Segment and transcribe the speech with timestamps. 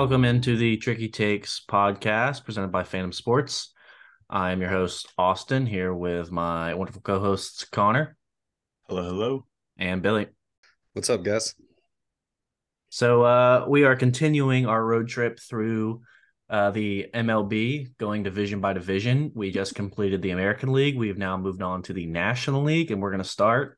[0.00, 3.74] Welcome into the Tricky Takes podcast presented by Phantom Sports.
[4.30, 8.16] I'm your host, Austin, here with my wonderful co hosts, Connor.
[8.88, 9.46] Hello, hello.
[9.76, 10.28] And Billy.
[10.94, 11.54] What's up, guys?
[12.88, 16.00] So, uh, we are continuing our road trip through
[16.48, 19.32] uh, the MLB, going division by division.
[19.34, 20.96] We just completed the American League.
[20.96, 23.76] We've now moved on to the National League, and we're going to start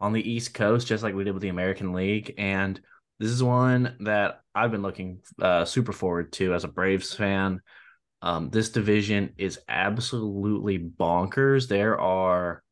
[0.00, 2.32] on the East Coast, just like we did with the American League.
[2.38, 2.80] And
[3.18, 7.60] this is one that I've been looking uh, super forward to as a Braves fan.
[8.22, 11.68] Um, this division is absolutely bonkers.
[11.68, 12.62] There are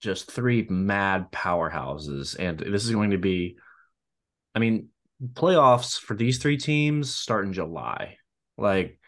[0.00, 3.56] just three mad powerhouses, and this is going to be,
[4.54, 4.88] I mean,
[5.34, 8.16] playoffs for these three teams start in July.
[8.58, 8.98] Like,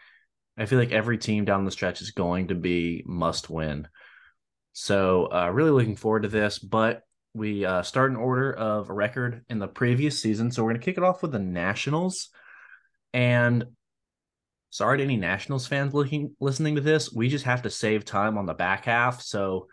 [0.57, 3.87] I feel like every team down the stretch is going to be must win.
[4.73, 6.59] So, uh, really looking forward to this.
[6.59, 7.01] But
[7.33, 10.51] we uh, start in order of a record in the previous season.
[10.51, 12.29] So we're going to kick it off with the Nationals.
[13.13, 13.65] And
[14.69, 17.11] sorry to any Nationals fans looking listening to this.
[17.11, 19.21] We just have to save time on the back half.
[19.21, 19.67] So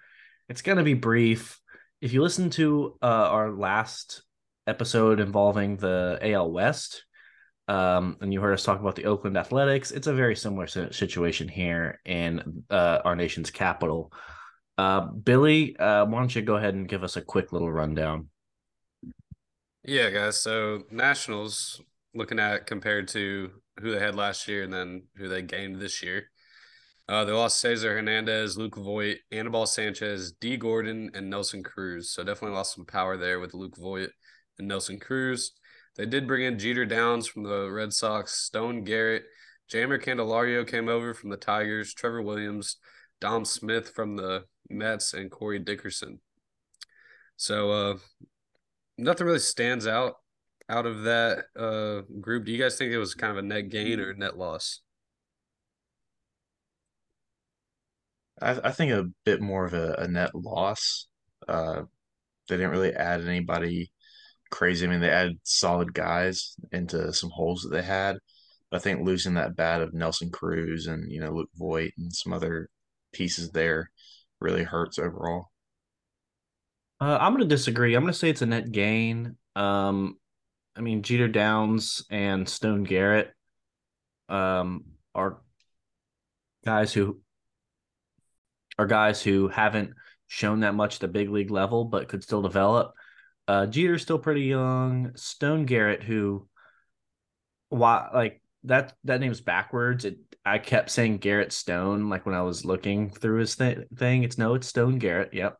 [0.49, 1.61] it's going to be brief.
[2.01, 4.23] If you listen to uh, our last
[4.67, 7.05] episode involving the AL West,
[7.69, 11.47] um, and you heard us talk about the Oakland Athletics, it's a very similar situation
[11.47, 14.13] here in uh, our nation's capital.
[14.81, 18.31] Uh, Billy, uh, why don't you go ahead and give us a quick little rundown?
[19.85, 20.39] Yeah, guys.
[20.39, 21.83] So Nationals,
[22.15, 26.03] looking at compared to who they had last year and then who they gained this
[26.03, 26.31] year.
[27.07, 32.11] Uh, they lost Cesar Hernandez, Luke Voit, Anibal Sanchez, Dee Gordon, and Nelson Cruz.
[32.11, 34.09] So definitely lost some power there with Luke Voit
[34.59, 35.53] and Nelson Cruz.
[35.97, 39.25] They did bring in Jeter Downs from the Red Sox, Stone Garrett,
[39.71, 42.77] Jeimer Candelario came over from the Tigers, Trevor Williams,
[43.21, 46.21] Dom Smith from the Mets and Corey Dickerson.
[47.37, 47.99] So uh,
[48.99, 50.17] nothing really stands out
[50.69, 52.45] out of that uh, group.
[52.45, 54.81] Do you guys think it was kind of a net gain or net loss?
[58.41, 61.09] I, I think a bit more of a, a net loss.
[61.49, 61.83] Uh,
[62.49, 63.91] they didn't really add anybody
[64.51, 64.87] crazy.
[64.87, 68.19] I mean, they added solid guys into some holes that they had.
[68.71, 72.13] But I think losing that bat of Nelson Cruz and you know Luke Voit and
[72.13, 72.69] some other
[73.13, 73.91] pieces there
[74.41, 75.51] really hurts overall.
[77.01, 77.95] Uh, I'm going to disagree.
[77.95, 79.37] I'm going to say it's a net gain.
[79.57, 80.19] Um,
[80.77, 83.33] I mean, Jeter Downs and Stone Garrett
[84.29, 84.85] um,
[85.15, 85.41] are
[86.65, 87.21] guys who
[88.79, 89.93] are guys who haven't
[90.29, 92.93] shown that much at the big league level, but could still develop.
[93.49, 95.13] Uh, Jeter's still pretty young.
[95.17, 96.47] Stone Garrett, who,
[97.69, 100.05] why like that that name's backwards.
[100.05, 104.23] It I kept saying Garrett Stone like when I was looking through his th- thing.
[104.23, 105.35] It's no, it's Stone Garrett.
[105.35, 105.57] Yep.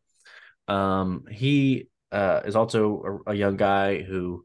[0.69, 4.45] Um, he uh, is also a, a young guy who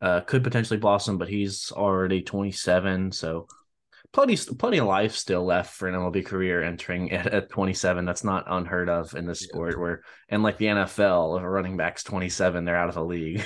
[0.00, 3.46] uh, could potentially blossom, but he's already 27, so
[4.12, 8.04] plenty plenty of life still left for an MLB career entering at, at 27.
[8.04, 9.48] That's not unheard of in this yeah.
[9.48, 9.78] sport.
[9.78, 13.42] Where and like the NFL, if a running back's 27, they're out of the league.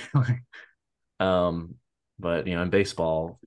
[1.20, 1.76] um,
[2.18, 3.40] but you know, in baseball,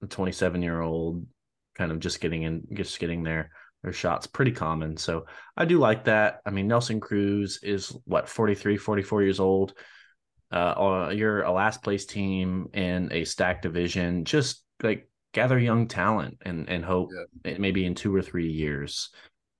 [0.00, 1.26] the 27 year old
[1.74, 3.50] kind of just getting in, just getting there.
[3.82, 4.96] Their shots pretty common.
[4.96, 5.26] So
[5.56, 6.40] I do like that.
[6.44, 9.74] I mean, Nelson Cruz is what 43, 44 years old.
[10.50, 14.24] Uh, you're a last place team in a stacked division.
[14.24, 17.10] Just like gather young talent and and hope
[17.44, 17.58] yeah.
[17.58, 19.10] maybe in two or three years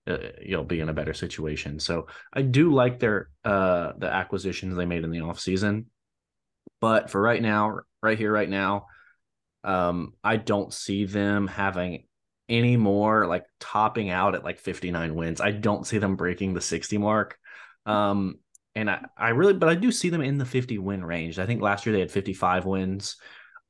[0.06, 1.78] uh, you'll be in a better situation.
[1.78, 5.86] So I do like their uh the acquisitions they made in the offseason.
[6.80, 8.86] But for right now, right here, right now,
[9.66, 12.04] um, I don't see them having
[12.49, 15.41] any more like topping out at like 59 wins.
[15.41, 17.36] I don't see them breaking the 60 mark.
[17.84, 18.39] Um,
[18.77, 21.41] and I, I really, but I do see them in the 50 win range.
[21.41, 23.16] I think last year they had 55 wins.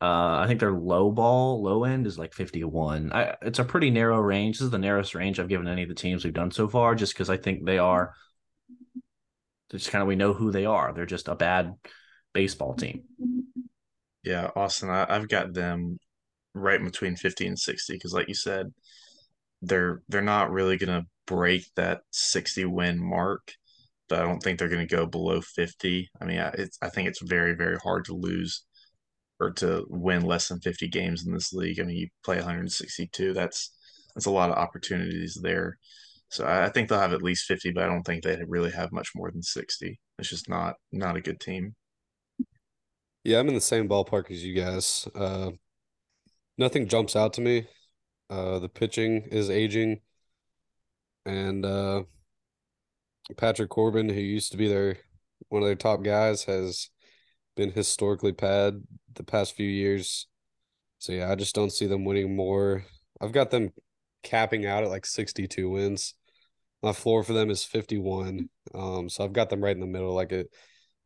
[0.03, 3.13] Uh, I think their low ball, low end is like 51.
[3.15, 4.59] I, it's a pretty narrow range.
[4.59, 6.95] This is the narrowest range I've given any of the teams we've done so far,
[6.95, 8.13] just because I think they are
[9.71, 10.93] just kind of we know who they are.
[10.93, 11.75] They're just a bad
[12.35, 13.05] baseball team.
[14.27, 15.99] Yeah, Austin, I, have got them
[16.55, 18.67] right between 50 and 60 because like you said,
[19.63, 23.53] they're they're not really going to break that 60 win mark,
[24.09, 26.09] but I don't think they're going to go below 50.
[26.21, 28.65] I mean, it's I think it's very very hard to lose
[29.41, 31.81] or to win less than 50 games in this league.
[31.81, 33.33] I mean, you play 162.
[33.33, 33.73] That's
[34.15, 35.79] that's a lot of opportunities there.
[36.31, 38.93] So I think they'll have at least 50, but I don't think they really have
[38.93, 40.01] much more than 60.
[40.19, 41.77] It's just not not a good team.
[43.27, 45.09] Yeah, I'm in the same ballpark as you guys.
[45.13, 45.51] Uh,
[46.57, 47.67] nothing jumps out to me.
[48.31, 50.01] Uh, the pitching is aging,
[51.25, 52.05] and uh,
[53.37, 54.99] Patrick Corbin, who used to be their
[55.49, 56.89] one of their top guys, has
[57.57, 58.81] been historically bad
[59.17, 60.29] the past few years.
[61.01, 62.85] So yeah, I just don't see them winning more.
[63.21, 63.73] I've got them
[64.23, 66.15] capping out at like 62 wins.
[66.81, 68.51] My floor for them is 51.
[68.73, 70.49] Um, so I've got them right in the middle, like it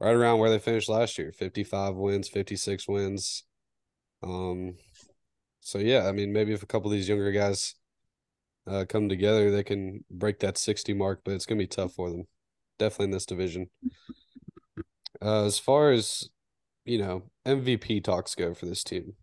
[0.00, 3.44] right around where they finished last year, 55 wins, 56 wins.
[4.22, 4.76] Um,
[5.60, 7.74] so yeah, I mean, maybe if a couple of these younger guys
[8.66, 12.10] uh, come together, they can break that 60 mark, but it's gonna be tough for
[12.10, 12.24] them.
[12.78, 13.70] Definitely in this division.
[15.22, 16.28] Uh, as far as
[16.84, 19.14] you know, MVP talks go for this team.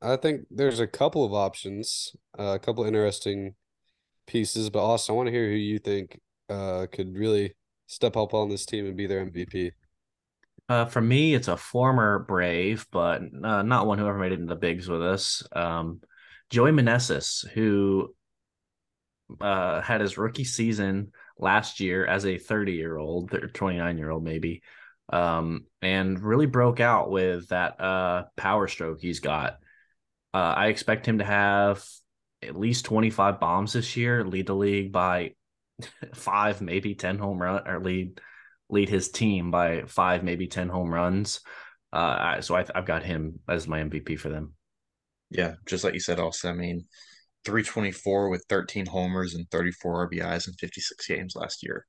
[0.00, 3.54] I think there's a couple of options, uh, a couple interesting
[4.26, 6.18] pieces, but also I want to hear who you think
[6.48, 7.54] uh, could really
[7.90, 9.72] step up on this team and be their MVP.
[10.68, 14.38] Uh, for me, it's a former Brave, but uh, not one who ever made it
[14.38, 15.42] into the bigs with us.
[15.50, 16.00] Um,
[16.50, 18.14] Joey Meneses, who
[19.40, 24.22] uh, had his rookie season last year as a 30 year old, 29 year old
[24.22, 24.62] maybe,
[25.12, 29.58] um, and really broke out with that uh, power stroke he's got.
[30.32, 31.84] Uh, I expect him to have
[32.40, 35.34] at least 25 bombs this year, lead the league by
[36.14, 38.20] five, maybe 10 home run or lead
[38.68, 41.40] lead his team by five, maybe 10 home runs.
[41.92, 44.54] Uh, so I, have got him as my MVP for them.
[45.30, 46.84] Yeah, just like you said, also, I mean,
[47.44, 51.86] 324 with 13 homers and 34 RBIs in 56 games last year.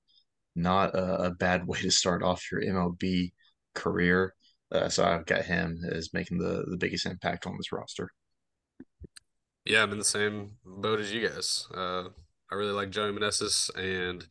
[0.55, 3.31] Not a, a bad way to start off your MLB
[3.75, 4.33] career.
[4.71, 8.09] Uh, so I've got him as making the, the biggest impact on this roster.
[9.65, 11.67] Yeah, I'm in the same boat as you guys.
[11.73, 12.05] Uh,
[12.51, 14.25] I really like Joey Meneses and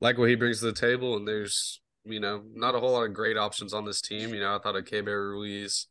[0.00, 1.16] like what he brings to the table.
[1.16, 4.32] And there's, you know, not a whole lot of great options on this team.
[4.32, 5.86] You know, I thought of Keibert Ruiz,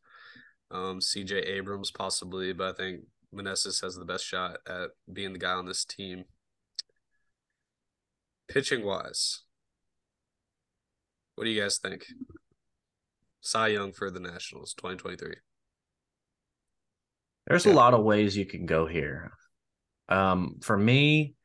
[0.72, 3.02] um, CJ Abrams possibly, but I think
[3.34, 6.26] Meneses has the best shot at being the guy on this team.
[8.48, 9.44] Pitching wise,
[11.36, 12.06] what do you guys think?
[13.42, 15.36] Cy Young for the Nationals 2023.
[17.48, 17.74] There's yeah.
[17.74, 19.32] a lot of ways you can go here.
[20.10, 21.36] Um, for me,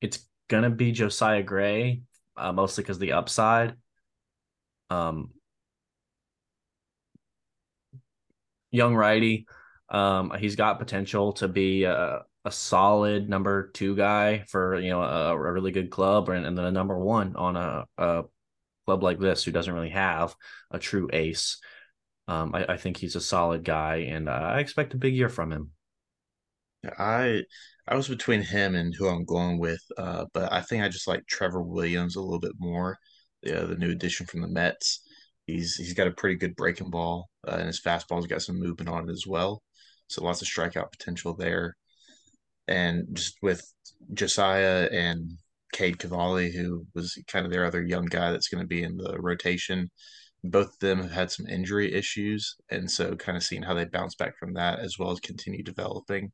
[0.00, 2.02] it's gonna be Josiah Gray,
[2.36, 3.74] uh, mostly because the upside.
[4.90, 5.30] Um,
[8.70, 9.46] young righty.
[9.88, 15.02] Um, he's got potential to be a, a solid number two guy for you know
[15.02, 18.24] a, a really good club, and, and then a number one on a, a
[18.86, 20.34] club like this who doesn't really have
[20.70, 21.58] a true ace.
[22.28, 25.28] Um, I, I, think he's a solid guy, and uh, I expect a big year
[25.28, 25.70] from him.
[26.98, 27.42] I
[27.88, 31.06] I was between him and who I'm going with, uh, but I think I just
[31.06, 32.98] like Trevor Williams a little bit more.
[33.42, 35.02] Yeah, the new addition from the Mets.
[35.46, 38.88] He's he's got a pretty good breaking ball, uh, and his fastball's got some movement
[38.88, 39.62] on it as well.
[40.08, 41.76] So lots of strikeout potential there.
[42.68, 43.62] And just with
[44.14, 45.32] Josiah and
[45.72, 48.96] Cade Cavalli, who was kind of their other young guy that's going to be in
[48.96, 49.90] the rotation,
[50.42, 53.84] both of them have had some injury issues, and so kind of seeing how they
[53.84, 56.32] bounce back from that as well as continue developing.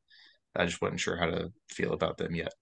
[0.55, 2.53] I just wasn't sure how to feel about them yet.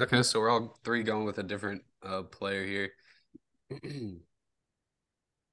[0.00, 2.90] Okay, so we're all three going with a different uh, player here.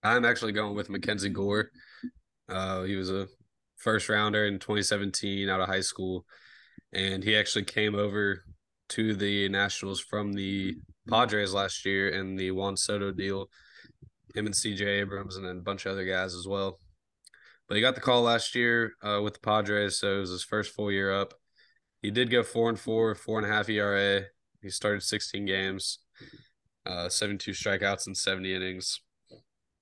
[0.03, 1.71] I'm actually going with Mackenzie Gore.
[2.47, 3.27] Uh, he was a
[3.75, 6.25] first rounder in 2017 out of high school,
[6.93, 8.45] and he actually came over
[8.89, 10.77] to the Nationals from the
[11.09, 13.49] Padres last year in the Juan Soto deal.
[14.35, 16.79] Him and CJ Abrams and then a bunch of other guys as well.
[17.69, 20.43] But he got the call last year uh, with the Padres, so it was his
[20.43, 21.35] first full year up.
[22.01, 24.23] He did go four and four, four and a half ERA.
[24.61, 25.99] He started 16 games,
[26.85, 28.99] uh, 72 strikeouts and 70 innings.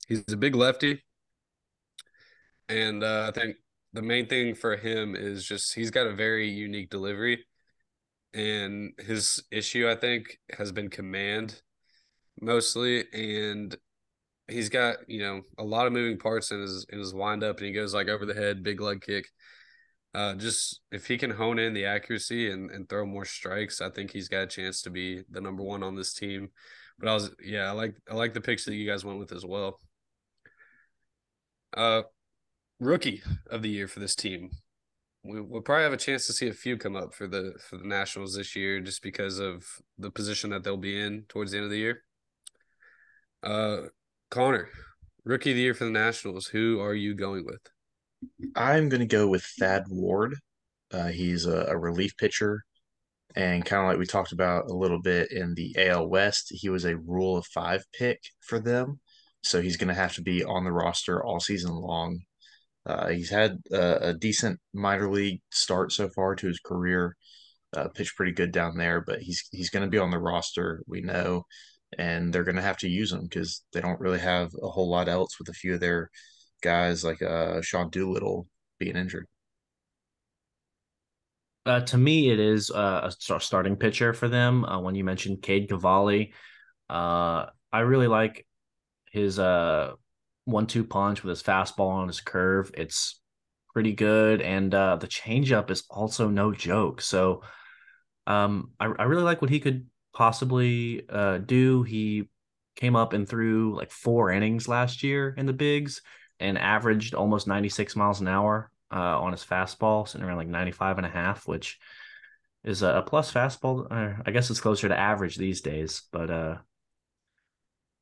[0.08, 1.04] He's a big lefty,
[2.70, 3.56] and uh, I think
[3.94, 7.46] the main thing for him is just he's got a very unique delivery
[8.34, 11.62] and his issue I think has been command
[12.40, 13.76] mostly and
[14.48, 17.68] he's got you know a lot of moving parts in his in his windup and
[17.68, 19.28] he goes like over the head big leg kick.
[20.14, 23.90] Uh just if he can hone in the accuracy and and throw more strikes I
[23.90, 26.50] think he's got a chance to be the number 1 on this team.
[27.00, 29.32] But I was yeah I like I like the picks that you guys went with
[29.32, 29.80] as well.
[31.76, 32.04] Uh
[32.80, 34.52] rookie of the year for this team.
[35.24, 37.78] We, will probably have a chance to see a few come up for the for
[37.78, 39.66] the Nationals this year, just because of
[39.98, 42.04] the position that they'll be in towards the end of the year.
[43.44, 43.88] Uh,
[44.30, 44.70] Connor,
[45.24, 46.48] rookie of the year for the Nationals.
[46.48, 47.62] Who are you going with?
[48.56, 50.36] I'm going to go with Thad Ward.
[50.92, 52.64] Uh, he's a, a relief pitcher,
[53.36, 56.70] and kind of like we talked about a little bit in the AL West, he
[56.70, 59.00] was a Rule of Five pick for them,
[59.44, 62.20] so he's going to have to be on the roster all season long
[62.88, 67.18] uh, he's had a, a, decent minor league start so far to his career.
[67.76, 70.82] Uh, pitched pretty good down there, but he's he's going to be on the roster.
[70.88, 71.44] We know,
[71.98, 74.90] and they're going to have to use him because they don't really have a whole
[74.90, 76.10] lot else with a few of their
[76.62, 78.48] guys like uh, Sean Doolittle
[78.80, 79.28] being injured.
[81.66, 84.64] Uh, to me, it is uh, a starting pitcher for them.
[84.64, 86.34] Uh, when you mentioned Cade Cavalli,
[86.90, 88.46] uh, I really like
[89.12, 89.94] his uh,
[90.46, 92.72] one-two punch with his fastball and his curve.
[92.74, 93.20] It's
[93.74, 97.02] pretty good, and the changeup is also no joke.
[97.02, 97.44] So,
[98.26, 101.84] um, I, I really like what he could possibly uh, do.
[101.84, 102.28] He
[102.76, 106.02] came up and threw like four innings last year in the bigs
[106.40, 110.98] and averaged almost 96 miles an hour uh, on his fastball, sitting around like 95
[110.98, 111.78] and a half, which
[112.64, 113.86] is a, plus fastball.
[113.92, 116.56] Uh, I guess it's closer to average these days, but uh,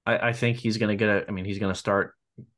[0.05, 2.13] I, I think he's going to get a, I mean, he's going to start,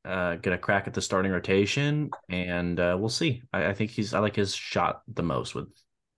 [0.05, 3.41] uh, get a crack at the starting rotation and uh, we'll see.
[3.51, 5.69] I, I think he's, I like his shot the most with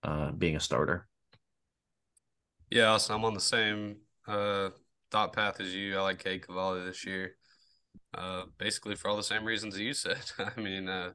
[0.02, 1.06] uh, being a starter.
[2.70, 3.96] Yeah, so I'm on the same
[4.28, 4.70] uh,
[5.10, 5.98] thought path as you.
[5.98, 7.34] I like Cade Cavalli this year.
[8.14, 10.22] Uh, basically for all the same reasons you said.
[10.38, 11.10] I mean, uh,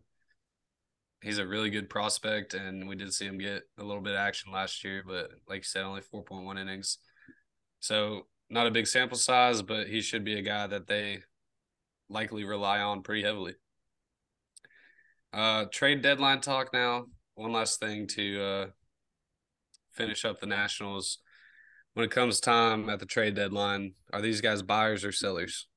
[1.21, 4.19] he's a really good prospect, and we did see him get a little bit of
[4.19, 6.97] action last year, but like you said, only 4.1 innings.
[7.79, 11.19] So not a big sample size, but he should be a guy that they
[12.09, 13.55] likely rely on pretty heavily.
[15.31, 17.05] Uh, trade deadline talk now.
[17.35, 18.65] One last thing to uh,
[19.93, 21.19] finish up the Nationals.
[21.95, 25.69] When it comes time at the trade deadline, are these guys buyers or sellers?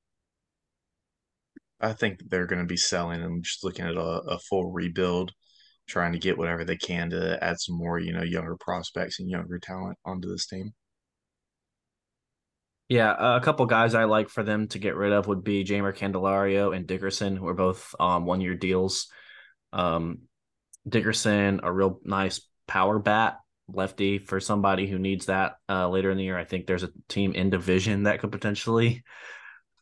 [1.80, 5.30] I think they're going to be selling and just looking at a, a, full rebuild,
[5.86, 9.30] trying to get whatever they can to add some more, you know, younger prospects and
[9.30, 10.72] younger talent onto this team.
[12.88, 15.96] Yeah, a couple guys I like for them to get rid of would be Jeimer
[15.96, 19.06] Candelario and Dickerson, who are both um, one year deals.
[19.72, 20.22] Um,
[20.88, 23.36] Dickerson, a real nice power bat
[23.68, 26.38] lefty for somebody who needs that uh, later in the year.
[26.38, 29.04] I think there's a team in division that could potentially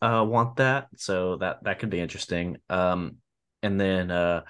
[0.02, 2.58] uh, want that, so that that could be interesting.
[2.68, 3.16] Um,
[3.62, 4.42] and then uh,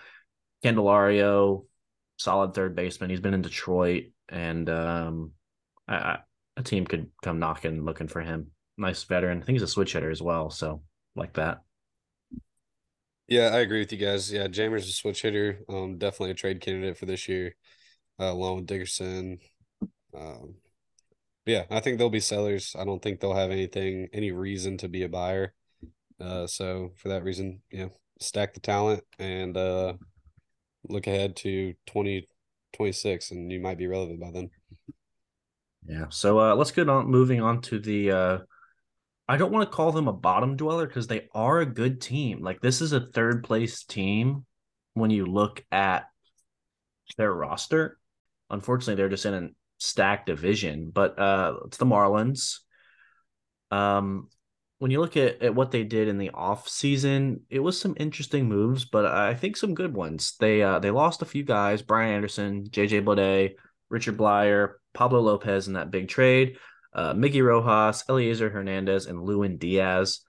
[0.65, 1.67] Candelario,
[2.17, 3.11] solid third baseman.
[3.11, 5.33] He's been in Detroit, and um,
[5.87, 6.19] I, I,
[6.57, 8.51] a team could come knocking looking for him.
[8.79, 9.41] Nice veteran.
[9.41, 10.83] I think he's a switch hitter as well, so
[11.15, 11.61] like that.
[13.29, 14.33] Yeah, I agree with you guys.
[14.33, 15.61] Yeah, Jeimer's a switch hitter.
[15.69, 17.57] Um, definitely a trade candidate for this year,
[18.21, 19.39] uh, along with Dickerson.
[20.15, 20.57] Um,
[21.45, 22.75] yeah, I think they'll be sellers.
[22.79, 25.55] I don't think they'll have anything, any reason to be a buyer.
[26.21, 29.95] Uh, so for that reason, know, stack the talent and uh,
[30.89, 34.51] look ahead to 2026 and you might be relevant by then.
[35.87, 36.07] Yeah.
[36.09, 38.39] So uh, let's get on moving on to the uh,
[39.29, 42.43] I don't want to call them a bottom dweller because they are a good team.
[42.43, 44.47] Like this is a third place team
[44.95, 46.07] when you look at
[47.17, 47.99] their roster.
[48.51, 49.49] Unfortunately, they're just in a
[49.79, 52.61] stacked division, but uh, it's the Marlins.
[53.71, 54.29] Um,
[54.79, 57.97] when you look at, at what they did in the off season, it was some
[57.99, 60.35] interesting moves, but I think some good ones.
[60.39, 63.55] They uh, they lost a few guys: Brian Anderson, JJ Bleday,
[63.89, 66.59] Richard Bleier, Pablo Lopez in that big trade,
[66.95, 70.21] uh, Miggy Rojas, Elieser Hernandez, and Lewin Diaz.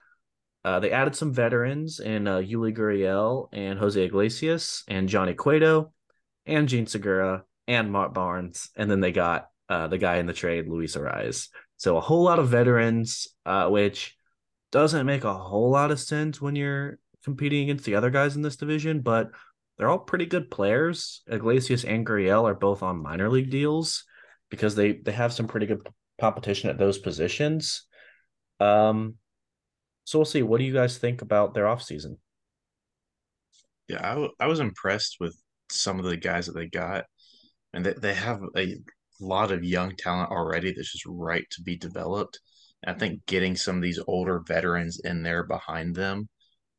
[0.64, 5.92] Uh, they added some veterans in uh, Yuli Gurriel and Jose Iglesias and Johnny Cueto
[6.46, 8.70] and Jean Segura and Mark Barnes.
[8.74, 11.48] And then they got uh, the guy in the trade, Luis Arraez.
[11.76, 14.16] So a whole lot of veterans, uh, which
[14.72, 18.42] doesn't make a whole lot of sense when you're competing against the other guys in
[18.42, 19.30] this division, but
[19.76, 21.22] they're all pretty good players.
[21.28, 24.04] Iglesias and Gurriel are both on minor league deals
[24.50, 25.86] because they they have some pretty good
[26.20, 27.84] competition at those positions.
[28.58, 29.14] Um,
[30.04, 30.42] so we'll see.
[30.42, 32.16] What do you guys think about their offseason?
[33.88, 37.04] Yeah, I, w- I was impressed with some of the guys that they got,
[37.78, 38.74] and they, they have a
[39.20, 42.40] lot of young talent already that's just right to be developed.
[42.82, 46.28] And I think getting some of these older veterans in there behind them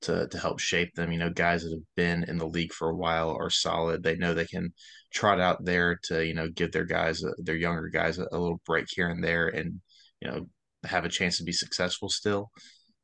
[0.02, 1.14] to to help shape them.
[1.14, 4.04] You know, guys that have been in the league for a while are solid.
[4.04, 4.74] They know they can
[5.14, 8.62] trot out there to you know give their guys, their younger guys, a, a little
[8.66, 9.80] break here and there, and
[10.22, 10.50] you know
[10.84, 12.50] have a chance to be successful still.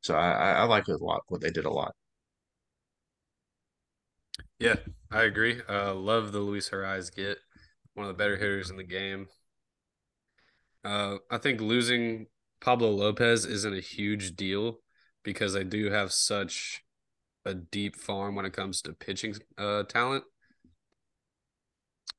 [0.02, 1.22] So I, I like it a lot.
[1.28, 1.94] What they did a lot.
[4.58, 4.76] Yeah,
[5.10, 5.62] I agree.
[5.66, 7.38] Uh, love the Luis Arraez get
[7.96, 9.26] one of the better hitters in the game.
[10.84, 12.26] Uh, I think losing
[12.60, 14.78] Pablo Lopez isn't a huge deal
[15.22, 16.82] because they do have such
[17.44, 20.24] a deep farm when it comes to pitching uh, talent.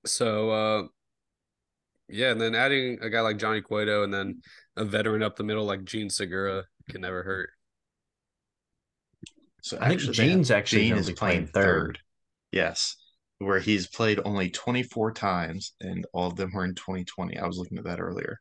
[0.06, 0.84] So uh,
[2.10, 4.42] yeah, and then adding a guy like Johnny Cueto and then
[4.76, 7.50] a veteran up the middle like Jean Segura can never hurt.
[9.62, 11.54] So I think Jean's actually Jean is playing third.
[11.54, 12.00] third.
[12.52, 12.96] Yes,
[13.40, 17.38] where he's played only 24 times, and all of them were in 2020.
[17.38, 18.40] I was looking at that earlier.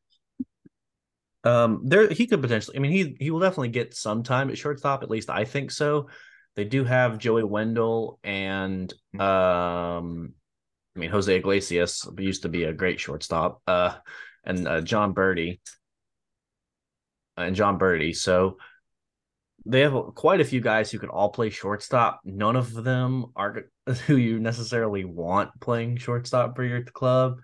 [1.45, 2.77] Um, there he could potentially.
[2.77, 5.03] I mean, he he will definitely get some time at shortstop.
[5.03, 6.09] At least I think so.
[6.57, 10.33] they do have Joey Wendle and um,
[10.97, 13.61] I mean Jose Iglesias used to be a great shortstop.
[13.67, 13.95] Uh,
[14.45, 15.61] and uh, Jon Berti
[17.37, 18.17] and Jon Berti.
[18.17, 18.57] So
[19.67, 22.21] they have quite a few guys who can all play shortstop.
[22.25, 23.65] None of them are
[24.07, 27.41] who you necessarily want playing shortstop for your club.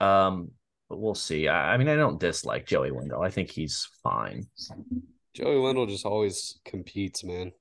[0.00, 0.52] Um,
[0.88, 1.48] but we'll see.
[1.48, 3.22] I, I mean, I don't dislike Joey Wendle.
[3.22, 4.46] I think he's fine.
[5.34, 7.52] Joey Wendle just always competes, man.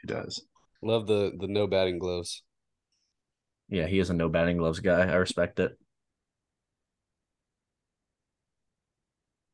[0.00, 0.42] He does.
[0.80, 2.44] Love the the no batting gloves.
[3.68, 5.08] Yeah, he is a no batting gloves guy.
[5.08, 5.76] I respect it.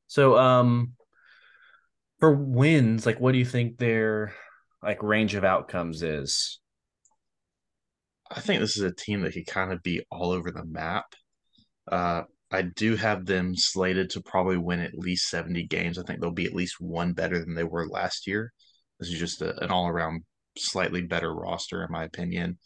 [0.07, 0.93] So, um,
[2.25, 4.33] for wins, like, what do you think their
[4.83, 6.59] like range of outcomes is?
[8.31, 11.05] I think this is a team that could kind of be all over the map.
[11.93, 15.99] Uh, I do have them slated to probably win at least 70 games.
[15.99, 18.55] I think they'll be at least one better than they were last year.
[18.99, 20.23] This is just a, an all around
[20.57, 22.59] slightly better roster, in my opinion.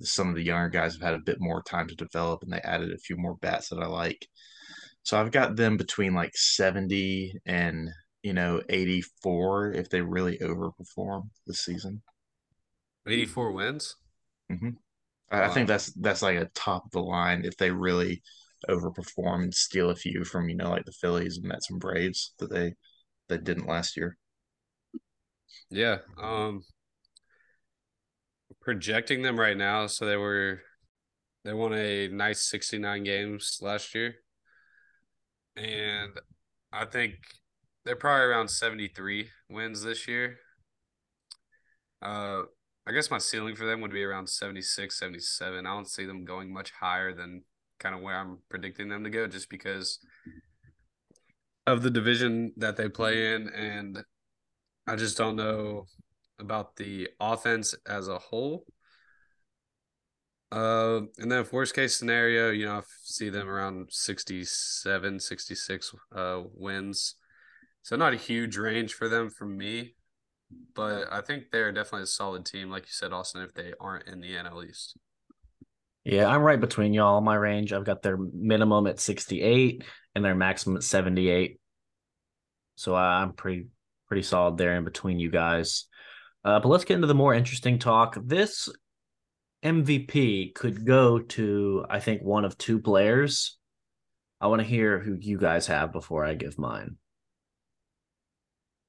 [0.00, 2.60] Some of the younger guys have had a bit more time to develop and they
[2.60, 4.28] added a few more bats that I like.
[5.02, 7.88] So I've got them between like 70 and,
[8.22, 12.02] you know, 84 if they really overperform this season.
[13.06, 13.96] 84 wins?
[14.50, 14.70] Mm-hmm.
[15.30, 15.46] I, wow.
[15.46, 18.22] I think that's that's like a top of the line if they really
[18.68, 22.34] overperform and steal a few from, you know, like the Phillies, and Mets, and Braves
[22.38, 22.74] that they
[23.28, 24.16] that didn't last year.
[25.70, 25.98] Yeah.
[26.20, 26.62] Um
[28.60, 30.60] projecting them right now, so they were
[31.44, 34.16] they won a nice 69 games last year.
[35.56, 36.12] And
[36.72, 37.14] I think
[37.84, 40.38] they're probably around 73 wins this year.
[42.02, 42.42] Uh
[42.88, 45.66] I guess my ceiling for them would be around 76, 77.
[45.66, 47.42] I don't see them going much higher than
[47.78, 49.98] kind of where I'm predicting them to go just because
[51.66, 53.50] of the division that they play in.
[53.50, 54.02] And
[54.86, 55.84] I just don't know
[56.38, 58.64] about the offense as a whole.
[60.50, 65.94] Uh, and then, if worst case scenario, you know, I see them around 67, 66
[66.16, 67.16] uh, wins.
[67.88, 69.94] So, not a huge range for them from me,
[70.74, 74.06] but I think they're definitely a solid team, like you said, Austin, if they aren't
[74.06, 74.98] in the NL East.
[76.04, 77.22] Yeah, I'm right between y'all.
[77.22, 81.58] My range, I've got their minimum at 68 and their maximum at 78.
[82.76, 83.68] So I'm pretty
[84.06, 85.86] pretty solid there in between you guys.
[86.44, 88.18] Uh, but let's get into the more interesting talk.
[88.22, 88.68] This
[89.64, 93.56] MVP could go to, I think, one of two players.
[94.42, 96.98] I want to hear who you guys have before I give mine.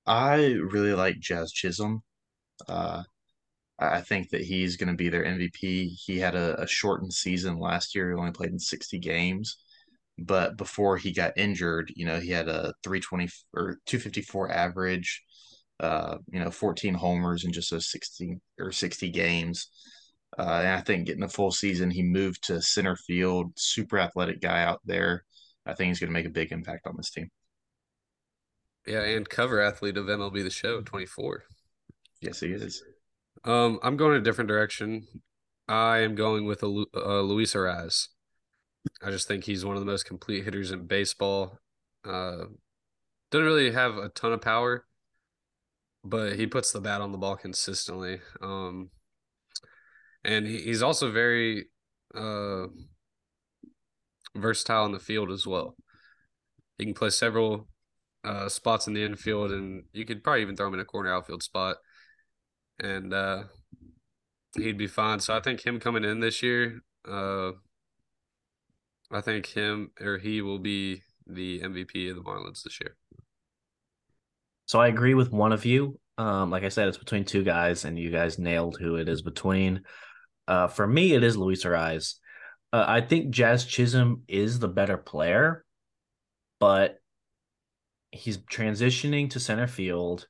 [0.10, 2.02] I really like Jazz Chisholm.
[2.68, 3.04] Uh,
[3.78, 5.92] I think that he's going to be their MVP.
[6.04, 8.10] He had a, a, shortened season last year.
[8.10, 9.58] He only played in 60 games.
[10.18, 15.24] But before he got injured, you know, he had a 320 or 254 average,
[15.80, 19.70] uh, you know, 14 homers in just those 60 or 60 games.
[20.38, 24.42] Uh, and I think getting a full season, he moved to center field, super athletic
[24.42, 25.24] guy out there.
[25.68, 27.30] I think he's going to make a big impact on this team.
[28.90, 31.44] Yeah, and cover athlete of MLB The Show 24.
[32.22, 32.82] Yes, he is.
[33.44, 35.06] Um, I'm going a different direction.
[35.68, 38.08] I am going with a, a Luis Arraez.
[39.04, 41.60] I just think he's one of the most complete hitters in baseball.
[42.04, 42.46] Uh,
[43.30, 44.86] doesn't really have a ton of power,
[46.04, 48.22] but he puts the bat on the ball consistently.
[48.42, 48.90] Um,
[50.24, 51.68] and he, he's also very
[52.16, 52.66] uh,
[54.36, 55.76] versatile in the field as well.
[56.80, 57.68] He can play several
[58.24, 61.14] uh, spots in the infield, and you could probably even throw him in a corner
[61.14, 61.78] outfield spot
[62.80, 63.44] and uh,
[64.56, 65.20] he'd be fine.
[65.20, 67.52] So I think him coming in this year, uh,
[69.12, 72.96] I think him or he will be the MVP of the Marlins this year.
[74.66, 76.00] So I agree with one of you.
[76.18, 79.22] Um, like I said, it's between two guys, and you guys nailed who it is
[79.22, 79.82] between.
[80.48, 82.16] Uh, for me, it is Luis Arraez.
[82.72, 85.66] Uh, I think Jazz Chisholm is the better player,
[86.60, 86.99] but
[88.12, 90.28] he's transitioning to center field.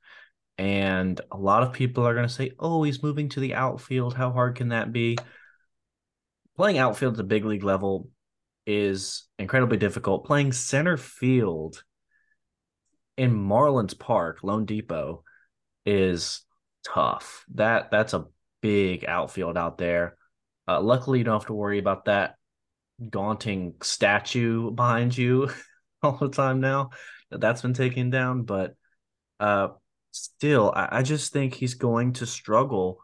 [0.58, 4.14] And a lot of people are going to say, oh, he's moving to the outfield.
[4.14, 5.16] How hard can that be?
[6.56, 8.10] Playing outfield at the big league level
[8.66, 10.26] is incredibly difficult.
[10.26, 11.82] Playing center field
[13.16, 15.22] in Marlins Park, loanDepot
[15.86, 16.42] is
[16.84, 17.44] tough.
[17.54, 18.26] That that's a
[18.60, 20.16] big outfield out there.
[20.68, 22.34] Uh, luckily, you don't have to worry about that
[23.08, 25.50] daunting statue behind you
[26.02, 26.90] all the time now.
[27.30, 28.74] That that's been taken down, but
[29.38, 29.68] uh,
[30.10, 33.00] still, I, I just think he's going to struggle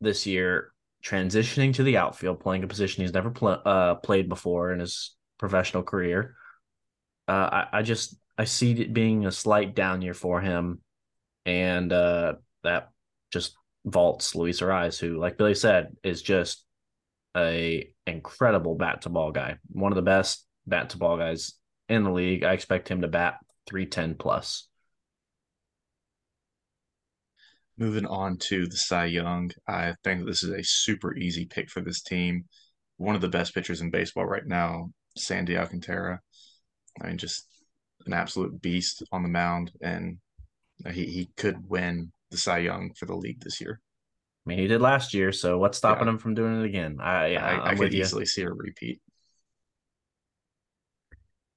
[0.00, 0.72] this year
[1.04, 5.16] transitioning to the outfield, playing a position he's never pl- uh, played before in his
[5.38, 6.36] professional career.
[7.28, 10.80] Uh, I, I just I see it being a slight down year for him,
[11.44, 12.90] and uh, that
[13.32, 16.64] just vaults Luis Arraez, who, like Billy said, is just
[17.36, 21.54] a incredible bat to ball guy, one of the best bat to ball guys
[21.94, 22.44] in the league.
[22.44, 24.68] I expect him to bat 310 plus.
[27.76, 31.80] Moving on to the Cy Young, I think this is a super easy pick for
[31.80, 32.44] this team.
[32.98, 36.20] One of the best pitchers in baseball right now, Sandy Alcantara.
[37.02, 37.48] I mean, just
[38.06, 40.18] an absolute beast on the mound, and
[40.92, 43.80] he, he could win the Cy Young for the league this year.
[44.46, 46.12] I mean, he did last year, so what's stopping yeah.
[46.12, 46.98] him from doing it again?
[47.00, 49.00] I I, I could easily see a repeat.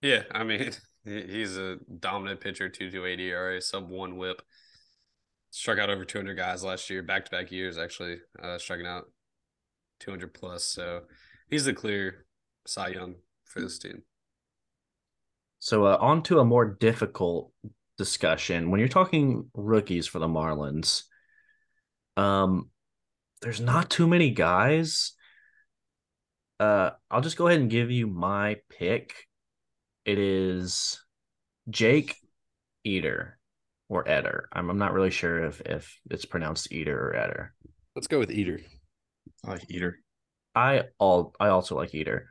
[0.01, 0.71] Yeah, I mean,
[1.03, 4.41] he's a dominant pitcher, two two eighty ERA, sub one WHIP.
[5.49, 8.86] Struck out over two hundred guys last year, back to back years actually, uh, striking
[8.86, 9.05] out
[9.99, 10.63] two hundred plus.
[10.63, 11.01] So
[11.49, 12.25] he's the clear
[12.65, 14.03] Cy Young for this team.
[15.60, 17.51] So uh, on to a more difficult
[17.97, 18.69] discussion.
[18.69, 21.03] When you're talking rookies for the Marlins,
[22.15, 22.69] um,
[23.41, 25.13] there's not too many guys.
[26.60, 29.27] Uh, I'll just go ahead and give you my pick
[30.08, 31.04] it is
[31.70, 32.15] Jake
[32.84, 33.38] Eater
[33.89, 34.48] or Eder.
[34.54, 37.54] I'm, I'm not really sure if if it's pronounced Eater or Eder.
[37.96, 38.62] Let's go with Eater.
[39.46, 40.00] I like Eater.
[40.56, 42.30] I all I also like Eater.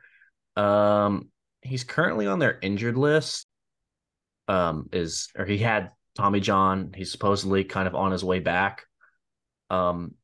[0.55, 1.29] Um,
[1.61, 3.45] he's currently on their injured list.
[4.47, 6.93] Um, is or he had Tommy John.
[6.95, 8.85] He's supposedly kind of on his way back.
[9.69, 10.15] Um,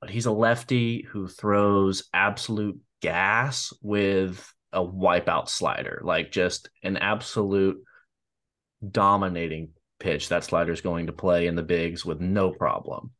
[0.00, 6.96] but he's a lefty who throws absolute gas with a wipeout slider, like just an
[6.96, 7.82] absolute
[8.88, 13.10] dominating pitch that slider is going to play in the bigs with no problem.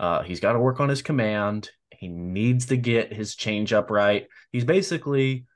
[0.00, 1.70] Uh, he's got to work on his command.
[1.90, 4.26] He needs to get his changeup right.
[4.52, 5.46] He's basically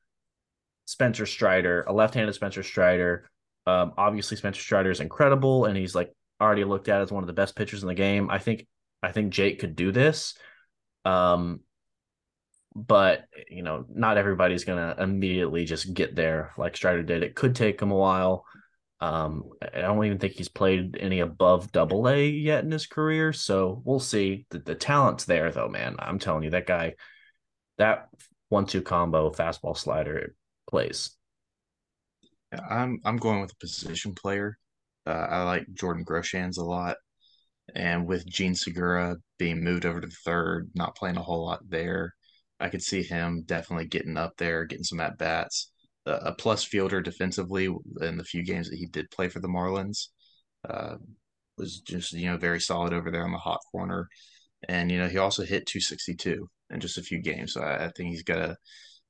[0.87, 3.31] Spencer Strider, a left-handed Spencer Strider.
[3.67, 7.29] Um, obviously, Spencer Strider is incredible, and he's like already looked at as one of
[7.29, 8.31] the best pitchers in the game.
[8.31, 8.67] I think
[9.03, 10.35] I think Jake could do this.
[11.05, 11.61] Um,
[12.75, 17.23] but you know, not everybody's gonna immediately just get there like Strider did.
[17.23, 18.45] It could take him a while.
[19.01, 23.33] Um, I don't even think he's played any above double A yet in his career,
[23.33, 24.47] so we'll see.
[24.51, 25.97] The, the talent's there though, man.
[25.99, 26.95] I'm telling you, that guy,
[27.79, 28.09] that
[28.49, 30.37] one-two combo, fastball slider,
[30.71, 31.11] plays.
[32.53, 34.57] Yeah, I'm I'm going with a position player.
[35.05, 36.97] Uh, I like Jordan Groshans a lot,
[37.75, 42.15] and with Jean Segura being moved over to third, not playing a whole lot there,
[42.63, 45.71] I could see him definitely getting up there, getting some at bats.
[46.07, 47.69] Uh, a plus fielder defensively
[48.01, 50.09] in the few games that he did play for the Marlins
[50.69, 50.97] uh,
[51.59, 54.09] was just you know very solid over there on the hot corner,
[54.69, 57.53] and you know he also hit 262 in just a few games.
[57.53, 58.57] So I, I think he's got a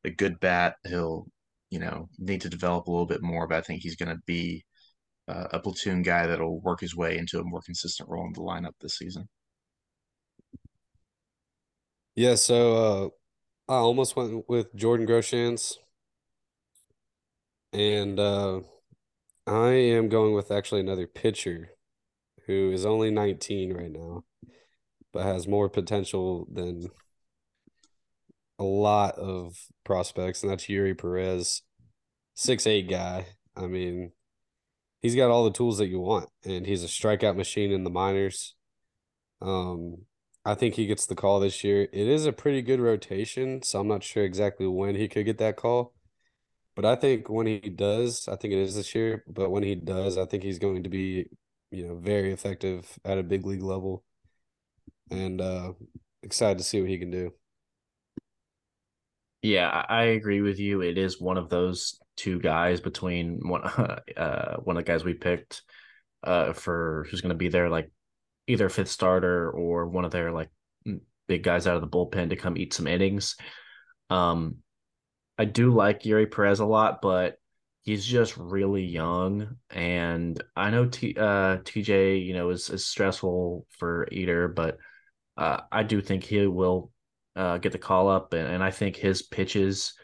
[0.04, 0.76] a good bat.
[0.86, 1.26] He'll
[1.70, 4.22] you know need to develop a little bit more, but I think he's going to
[4.26, 4.64] be
[5.28, 8.40] uh, a platoon guy that'll work his way into a more consistent role in the
[8.40, 9.28] lineup this season.
[12.14, 13.08] Yeah, so uh,
[13.68, 15.76] I almost went with Jordan Groshans.
[17.72, 18.60] And uh,
[19.46, 21.70] I am going with actually another pitcher
[22.46, 24.24] who is only 19 right now,
[25.12, 26.88] but has more potential than
[28.58, 31.62] a lot of prospects, and that's Eury Perez,
[32.34, 33.26] six eight guy.
[33.56, 34.12] I mean,
[35.00, 37.90] he's got all the tools that you want, and he's a strikeout machine in the
[37.90, 38.54] minors.
[39.40, 40.06] Um,
[40.44, 41.82] I think he gets the call this year.
[41.92, 45.38] It is a pretty good rotation, so I'm not sure exactly when he could get
[45.38, 45.94] that call.
[46.76, 49.74] But I think when he does, I think it is this year, but when he
[49.74, 51.26] does, I think he's going to be,
[51.70, 54.04] you know, very effective at a big league level.
[55.10, 55.72] And uh
[56.22, 57.32] excited to see what he can do.
[59.42, 60.82] Yeah, I agree with you.
[60.82, 63.62] It is one of those two guys between one
[64.16, 65.62] uh one of the guys we picked
[66.24, 67.90] uh for who's going to be there like
[68.46, 70.50] either fifth starter or one of their like
[71.26, 73.36] big guys out of the bullpen to come eat some innings.
[74.10, 74.56] Um,
[75.38, 77.36] I do like Eury Perez a lot, but
[77.82, 83.66] he's just really young, and I know T uh TJ, you know, is, is stressful
[83.78, 84.78] for Eder, but
[85.36, 86.92] uh, I do think he will
[87.34, 89.94] uh, get the call up, and, and I think his pitches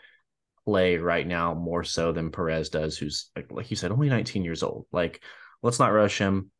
[0.64, 4.44] play right now more so than Perez does, who's like, like you said, only 19
[4.44, 4.86] years old.
[4.92, 5.22] Like,
[5.62, 6.50] let's not rush him.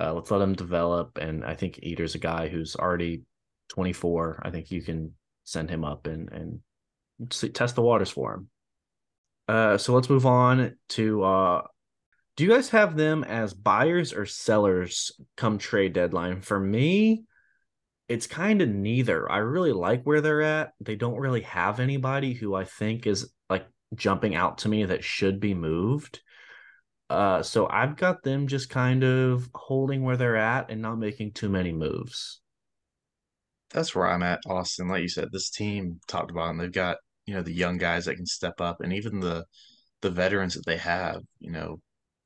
[0.00, 1.18] Uh, let's let him develop.
[1.18, 3.22] And I think Eater's a guy who's already
[3.68, 4.42] 24.
[4.44, 6.60] I think you can send him up and and
[7.54, 8.48] test the waters for him.
[9.48, 11.22] Uh, so let's move on to.
[11.22, 11.62] Uh,
[12.36, 16.40] do you guys have them as buyers or sellers come trade deadline?
[16.40, 17.24] For me,
[18.08, 19.30] it's kind of neither.
[19.30, 20.72] I really like where they're at.
[20.80, 25.04] They don't really have anybody who I think is like jumping out to me that
[25.04, 26.20] should be moved.
[27.10, 31.32] Uh, so I've got them just kind of holding where they're at and not making
[31.32, 32.40] too many moves.
[33.70, 34.88] that's where I'm at, Austin.
[34.88, 38.06] Like you said, this team talked about, and they've got you know the young guys
[38.06, 39.44] that can step up, and even the
[40.02, 41.22] the veterans that they have.
[41.40, 41.80] You know,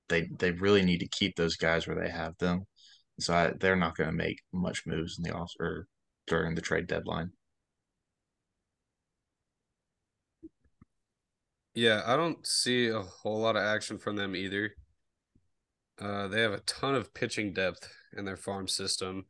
[0.08, 2.64] they they really need to keep those guys where they have them.
[3.20, 5.86] So I, they're not going to make much moves in the off or
[6.26, 7.30] during the trade deadline.
[11.74, 14.74] Yeah, I don't see a whole lot of action from them either.
[16.00, 19.26] Uh, they have a ton of pitching depth in their farm system,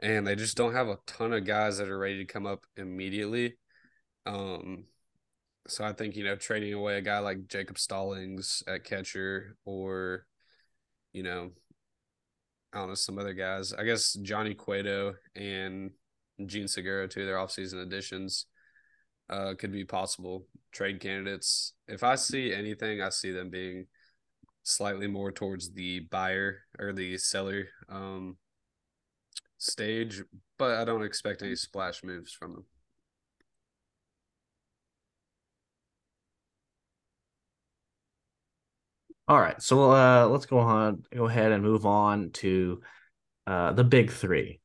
[0.00, 2.64] and they just don't have a ton of guys that are ready to come up
[2.76, 3.56] immediately.
[4.26, 4.84] Um,
[5.66, 10.26] so I think you know trading away a guy like Jacob Stallings at catcher, or
[11.14, 11.50] you know,
[12.74, 13.72] I don't know some other guys.
[13.72, 15.92] I guess Johnny Cueto and
[16.44, 17.24] Jean Segura too.
[17.24, 18.46] Their offseason additions
[19.30, 21.72] uh, could be possible trade candidates.
[21.88, 23.86] If I see anything, I see them being
[24.64, 28.36] slightly more towards the buyer or the seller um,
[29.58, 30.22] stage,
[30.58, 32.64] but I don't expect any splash moves from them.
[39.26, 41.04] All right, so uh, let's go on.
[41.14, 42.82] Go ahead and move on to
[43.46, 44.60] uh, the big three.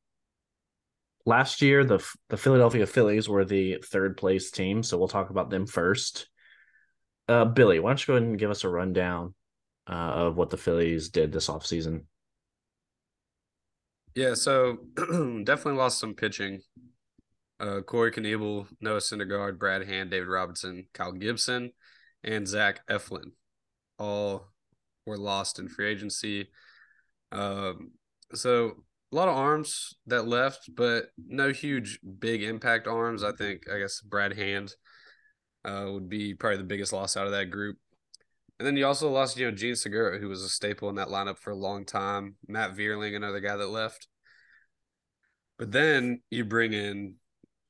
[1.25, 5.49] Last year, the the Philadelphia Phillies were the third place team, so we'll talk about
[5.49, 6.27] them first.
[7.27, 9.36] Uh, Billy, why don't you go ahead and give us a rundown
[9.88, 12.05] uh, of what the Phillies did this offseason?
[14.15, 16.62] Yeah, so definitely lost some pitching.
[17.60, 21.71] Uh, Corey Knebel, Noah Syndergaard, Brad Hand, David Robertson, Kyle Gibson,
[22.23, 23.32] and Zach Eflin
[23.97, 24.47] all
[25.05, 26.49] were lost in free agency.
[27.32, 27.91] Um,
[28.34, 33.24] so a lot of arms that left, but no huge big impact arms.
[33.24, 34.76] I think I guess Brad Hand
[35.65, 37.78] uh, would be probably the biggest loss out of that group.
[38.60, 41.08] And then you also lost, you know, Jean Segura, who was a staple in that
[41.08, 42.36] lineup for a long time.
[42.48, 44.08] Matt Vierling, another guy that left.
[45.58, 47.15] But then you bring in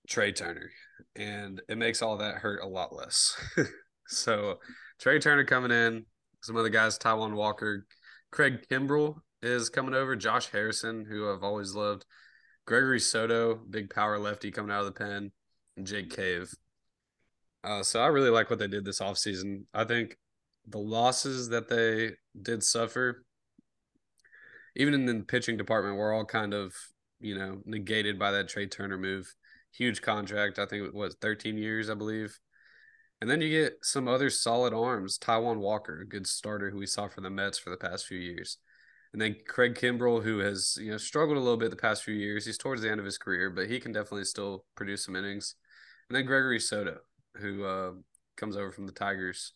[0.08, 0.72] Trea Turner,
[1.16, 3.36] and it makes all that hurt a lot less.
[4.08, 4.60] so
[5.00, 6.06] Trea Turner coming in,
[6.42, 7.86] some other guys, Taijuan Walker,
[8.32, 12.06] Craig Kimbrel is coming over, Josh Harrison, who I've always loved,
[12.66, 15.32] Gregory Soto, big power lefty coming out of the pen,
[15.78, 16.54] and Jake Cave.
[17.64, 19.64] Uh, so I really like what they did this offseason.
[19.74, 20.18] I think
[20.68, 23.26] the losses that they did suffer,
[24.76, 26.74] even in the pitching department, were all kind of,
[27.20, 29.34] you know, negated by that Trea Turner move.
[29.74, 30.60] Huge contract.
[30.60, 32.40] I think it was 13 years, I believe.
[33.22, 35.18] And then you get some other solid arms.
[35.18, 38.18] Taijuan Walker, a good starter who we saw for the Mets for the past few
[38.18, 38.58] years.
[39.14, 42.14] And then Craig Kimbrel, who has you know struggled a little bit the past few
[42.14, 42.46] years.
[42.46, 45.56] He's towards the end of his career, but he can definitely still produce some innings.
[46.10, 46.98] And then Gregory Soto,
[47.38, 47.92] who uh,
[48.38, 49.54] comes over from the Tigers.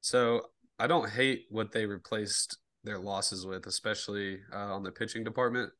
[0.00, 0.42] So
[0.78, 5.72] I don't hate what they replaced their losses with, especially uh, on the pitching department.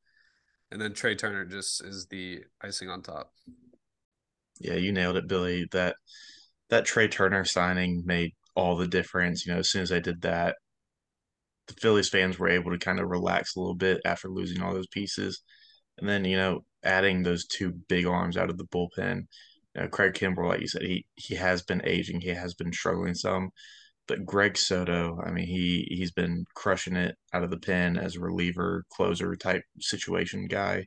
[0.71, 3.33] And then Trea Turner just is the icing on top.
[4.61, 5.67] Yeah, you nailed it, Billy.
[5.73, 5.97] That
[6.69, 9.47] that Trea Turner signing made all the difference.
[9.47, 10.57] You know, as soon as I did that,
[11.69, 14.75] the Phillies fans were able to kind of relax a little bit after losing all
[14.75, 15.43] those pieces.
[15.99, 19.27] And then, you know, adding those two big arms out of the bullpen.
[19.75, 22.73] You know, Craig Kimbrel, like you said, he he has been aging, he has been
[22.73, 23.51] struggling some.
[24.07, 28.17] But Greg Soto, I mean, he he's been crushing it out of the pen as
[28.17, 30.87] a reliever, closer type situation guy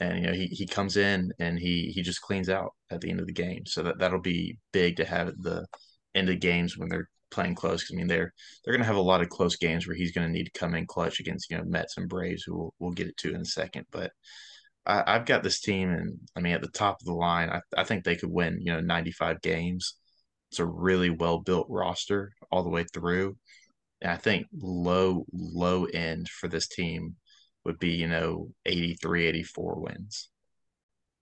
[0.00, 3.10] and you know he, he comes in and he he just cleans out at the
[3.10, 5.66] end of the game so that that'll be big to have at the
[6.14, 8.32] end of games when they're playing close i mean they're
[8.64, 10.58] they're going to have a lot of close games where he's going to need to
[10.58, 13.34] come in clutch against you know mets and braves who we'll, we'll get it to
[13.34, 14.12] in a second but
[14.86, 17.60] I, i've got this team and i mean at the top of the line I,
[17.76, 19.94] I think they could win you know 95 games
[20.50, 23.36] it's a really well built roster all the way through
[24.00, 27.16] and i think low low end for this team
[27.68, 30.30] would be, you know, 83, 84 wins.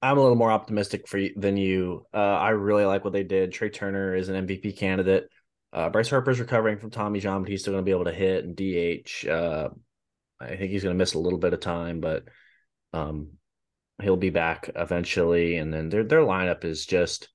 [0.00, 2.06] I'm a little more optimistic for you, than you.
[2.14, 3.52] Uh, I really like what they did.
[3.52, 5.28] Trea Turner is an MVP candidate.
[5.72, 8.12] Uh, Bryce Harper's recovering from Tommy John, but he's still going to be able to
[8.12, 9.26] hit and DH.
[9.28, 9.68] Uh,
[10.40, 12.24] I think he's going to miss a little bit of time, but
[12.92, 13.32] um,
[14.00, 15.56] he'll be back eventually.
[15.56, 17.28] And then their their lineup is just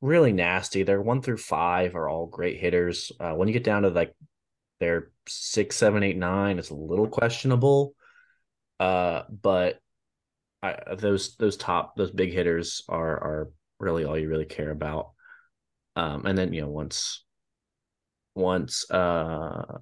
[0.00, 0.82] really nasty.
[0.82, 3.12] Their one through five are all great hitters.
[3.18, 4.14] Uh, when you get down to like
[4.80, 7.94] their six, seven, eight, nine, it's a little questionable.
[8.78, 9.78] Uh, but
[10.62, 15.12] I, those those top those big hitters are are really all you really care about.
[15.96, 17.23] Um, and then you know once
[18.34, 19.78] once uh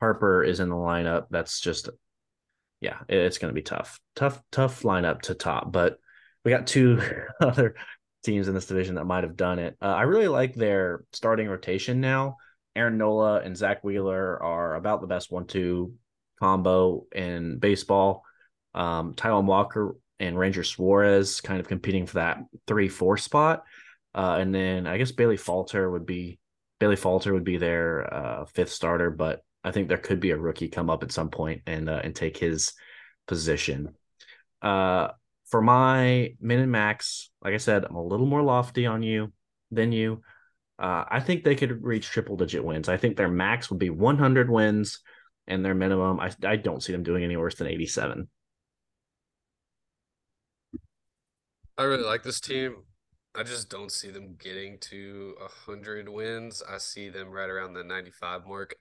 [0.00, 1.88] Harper is in the lineup, that's just
[2.80, 5.72] yeah, it's going to be tough, tough, tough lineup to top.
[5.72, 5.98] But
[6.44, 7.00] we got two
[7.40, 7.76] other
[8.22, 9.76] teams in this division that might have done it.
[9.80, 12.36] Uh, I really like their starting rotation now.
[12.76, 15.94] Aaron Nola and Zack Wheeler are about the best one-two
[16.40, 18.22] combo in baseball.
[18.74, 23.64] Um, Taijuan Walker and Ranger Suarez kind of competing for that three four spot.
[24.14, 26.38] Uh, and then I guess Bailey Falter would be
[26.84, 30.36] Bailey Falter would be their uh, fifth starter, but I think there could be a
[30.36, 32.74] rookie come up at some point and uh, and take his
[33.26, 33.94] position.
[34.60, 35.08] Uh,
[35.46, 39.32] for my min and max, like I said, I'm a little more lofty on you
[39.70, 40.20] than you.
[40.78, 42.90] Uh, I think they could reach triple digit wins.
[42.90, 45.00] I think their max would be 100 wins,
[45.46, 48.28] and their minimum, I, I don't see them doing any worse than 87.
[51.78, 52.82] I really like this team.
[53.34, 56.62] I just don't see them getting to 100 wins.
[56.68, 58.76] I see them right around the 95 mark.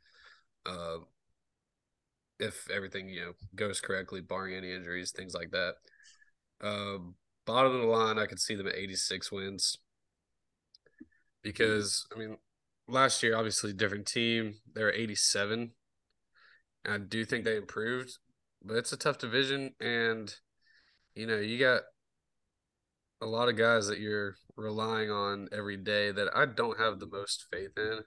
[0.65, 0.97] Uh,
[2.39, 5.75] if everything, you know, goes correctly, barring any injuries, things like that.
[6.61, 6.97] Uh,
[7.45, 9.77] bottom of the line, I could see them at 86 wins
[11.41, 12.37] because I mean,
[12.87, 14.55] last year obviously different team.
[14.73, 15.71] They were 87.
[16.85, 18.17] I do think they improved,
[18.63, 20.33] but it's a tough division, and
[21.15, 21.83] you know you got
[23.21, 27.07] a lot of guys that you're relying on every day that I don't have the
[27.07, 27.99] most faith in.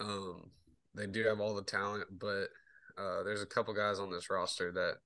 [0.00, 0.50] Um,
[0.94, 2.48] they do have all the talent, but
[2.98, 4.96] uh, there's a couple guys on this roster that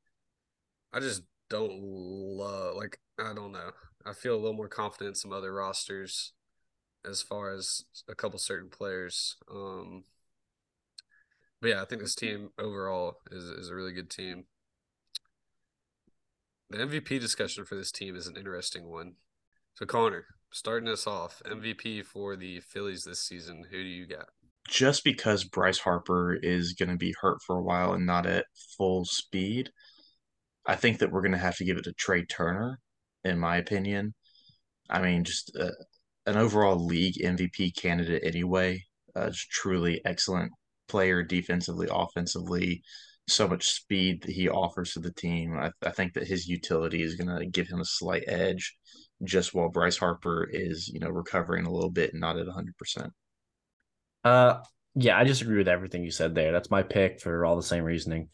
[0.93, 2.77] I just don't love.
[2.77, 3.71] Like I don't know.
[4.05, 6.33] I feel a little more confident in some other rosters
[7.09, 9.37] as far as a couple certain players.
[9.51, 10.05] Um,
[11.61, 14.45] but yeah, I think this team overall is is a really good team.
[16.71, 19.17] The MVP discussion for this team is an interesting one.
[19.75, 23.65] So Connor, starting us off, MVP for the Phillies this season.
[23.71, 24.27] Who do you got?
[24.69, 28.45] Just because Bryce Harper is going to be hurt for a while and not at
[28.77, 29.71] full speed,
[30.67, 32.79] I think that we're going to have to give it to Trea Turner,
[33.25, 34.15] in my opinion.
[34.89, 35.71] I mean, just uh,
[36.27, 38.85] an overall league MVP candidate anyway.
[39.17, 40.53] Uh, just truly excellent
[40.89, 42.83] player defensively, offensively.
[43.29, 45.57] So much speed that he offers to the team.
[45.59, 48.77] I, I think that his utility is going to give him a slight edge,
[49.25, 52.77] just while Bryce Harper is, you know, recovering a little bit and not at hundred
[52.77, 53.13] percent.
[54.25, 54.61] Uh,
[54.95, 56.53] yeah, I just agree with everything you said there.
[56.53, 58.29] That's my pick for all the same reasoning.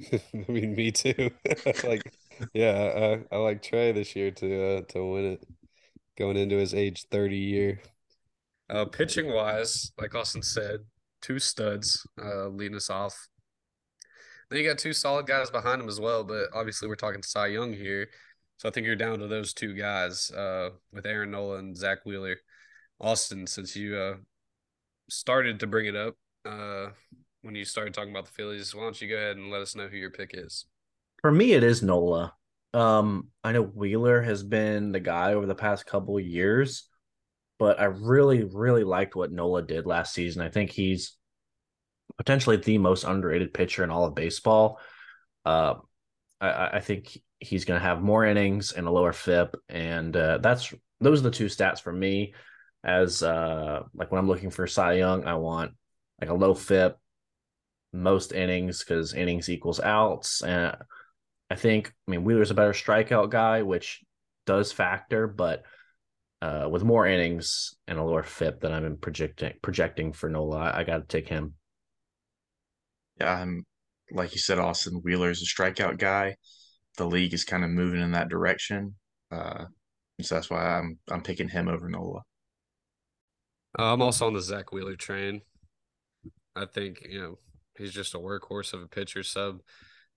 [0.12, 1.30] I mean, me too.
[1.84, 2.02] like,
[2.52, 5.44] yeah, I, I like Trea this year to uh, to win it
[6.18, 7.80] going into his age 30 year.
[8.68, 10.80] Uh, pitching wise, like Austin said,
[11.20, 13.28] two studs uh, leading us off.
[14.48, 17.48] Then you got two solid guys behind him as well, but obviously we're talking Cy
[17.48, 18.08] Young here.
[18.62, 22.06] So I think you're down to those two guys uh, with Aaron Nola and Zack
[22.06, 22.36] Wheeler.
[23.00, 24.14] Austin, since you uh,
[25.10, 26.90] started to bring it up uh,
[27.40, 29.74] when you started talking about the Phillies, why don't you go ahead and let us
[29.74, 30.66] know who your pick is?
[31.22, 32.34] For me, it is Nola.
[32.72, 36.84] Um, I know Wheeler has been the guy over the past couple years,
[37.58, 40.40] but I really, really liked what Nola did last season.
[40.40, 41.16] I think he's
[42.16, 44.78] potentially the most underrated pitcher in all of baseball.
[45.44, 45.74] Uh,
[46.42, 50.38] I, I think he's going to have more innings and a lower FIP, and uh,
[50.38, 52.34] that's those are the two stats for me.
[52.84, 55.72] As uh, like when I'm looking for Cy Young, I want
[56.20, 56.98] like a low FIP,
[57.92, 60.76] most innings because innings equals outs, and
[61.50, 64.02] I think, I mean, Wheeler's a better strikeout guy, which
[64.46, 65.64] does factor, but
[66.40, 70.80] uh, with more innings and a lower FIP than I'm projecting projecting for Nola, I,
[70.80, 71.54] I got to take him.
[73.20, 73.64] Yeah, I'm
[74.12, 76.36] like you said, Austin Wheeler is a strikeout guy.
[76.98, 78.94] The league is kind of moving in that direction,
[79.30, 79.64] uh,
[80.20, 82.20] so that's why I'm I'm picking him over Nola.
[83.78, 85.40] Uh, I'm also on the Zack Wheeler train.
[86.54, 87.38] I think you know
[87.78, 89.60] he's just a workhorse of a pitcher sub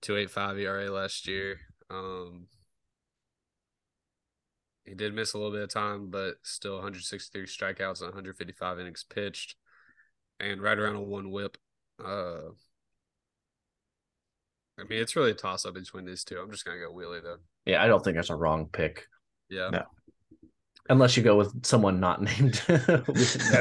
[0.01, 1.59] 285 ERA last year.
[1.89, 2.47] Um,
[4.83, 9.03] he did miss a little bit of time, but still 163 strikeouts and 155 innings
[9.03, 9.55] pitched,
[10.39, 11.57] and right around a one WHIP.
[12.03, 12.51] Uh,
[14.79, 16.37] I mean, it's really a toss up between these two.
[16.37, 17.37] I'm just gonna go Wheelie though.
[17.65, 19.07] Yeah, I don't think that's a wrong pick.
[19.49, 19.69] Yeah.
[19.69, 19.83] No.
[20.89, 22.61] Unless you go with someone not named.
[22.69, 23.01] yeah,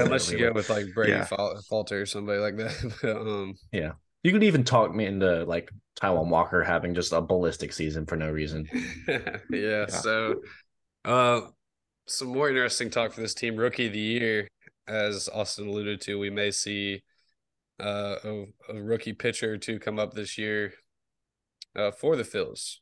[0.04, 1.26] unless you go with like Brady yeah.
[1.68, 3.16] Falter or somebody like that.
[3.18, 3.92] um, yeah.
[4.22, 8.16] You could even talk me into like Taijuan Walker having just a ballistic season for
[8.16, 8.66] no reason.
[9.08, 10.40] yeah, yeah, So,
[11.04, 11.42] uh,
[12.06, 13.56] some more interesting talk for this team.
[13.56, 14.48] Rookie of the year,
[14.86, 17.02] as Austin alluded to, we may see
[17.80, 20.72] uh, a, a rookie pitcher to come up this year
[21.76, 22.76] uh, for the Phils.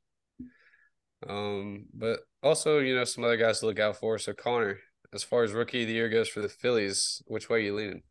[1.28, 4.18] Um, but also, you know, some other guys to look out for.
[4.18, 4.78] So, Connor,
[5.12, 7.74] as far as rookie of the year goes for the Phillies, which way are you
[7.74, 8.02] leaning?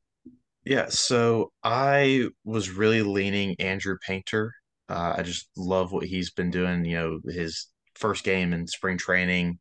[0.64, 4.54] Yeah, so I was really leaning Andrew Painter.
[4.88, 6.86] Uh, I just love what he's been doing.
[6.86, 9.58] You know, his first game in spring training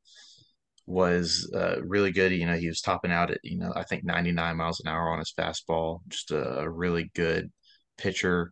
[0.87, 2.33] was uh, really good.
[2.33, 5.09] You know, he was topping out at, you know, I think 99 miles an hour
[5.09, 6.01] on his fastball.
[6.09, 7.51] Just a, a really good
[7.97, 8.51] pitcher.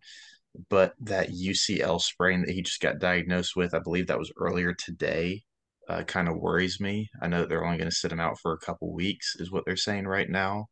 [0.68, 4.74] But that UCL sprain that he just got diagnosed with, I believe that was earlier
[4.74, 5.42] today,
[5.88, 7.08] uh, kind of worries me.
[7.22, 9.50] I know that they're only going to sit him out for a couple weeks, is
[9.50, 10.66] what they're saying right now.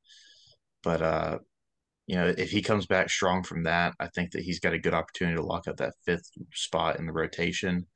[0.82, 1.38] But uh,
[2.06, 4.78] you know, if he comes back strong from that, I think that he's got a
[4.78, 7.86] good opportunity to lock up that fifth spot in the rotation,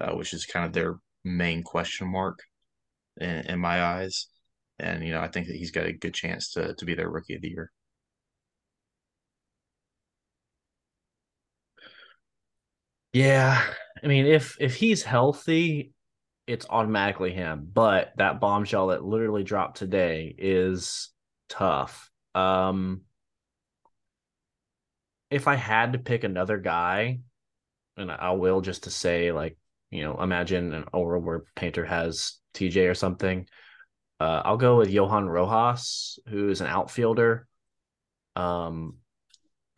[0.00, 2.38] uh, which is kind of their main question mark
[3.20, 4.28] in, in my eyes.
[4.78, 7.10] And you know, I think that he's got a good chance to to be their
[7.10, 7.70] rookie of the year.
[13.12, 13.62] Yeah,
[14.02, 15.92] I mean, if if he's healthy,
[16.46, 17.68] it's automatically him.
[17.72, 21.10] But that bombshell that literally dropped today is
[21.48, 22.10] tough.
[22.34, 23.02] Um,
[25.30, 27.20] if I had to pick another guy,
[27.96, 29.58] and I will just to say, like,
[29.90, 33.48] you know, imagine an world where Painter has TJ or something.
[34.20, 37.46] Uh, I'll go with Johan Rojas, who is an outfielder.
[38.36, 38.96] Um,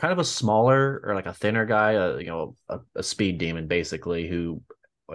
[0.03, 3.39] kind of a smaller or like a thinner guy, uh, you know, a, a speed
[3.39, 4.61] demon basically, who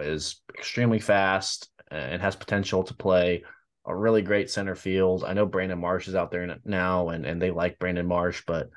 [0.00, 3.44] is extremely fast and has potential to play
[3.84, 5.24] a really great center field.
[5.24, 8.70] I know Brandon Marsh is out there now, and and they like Brandon Marsh, but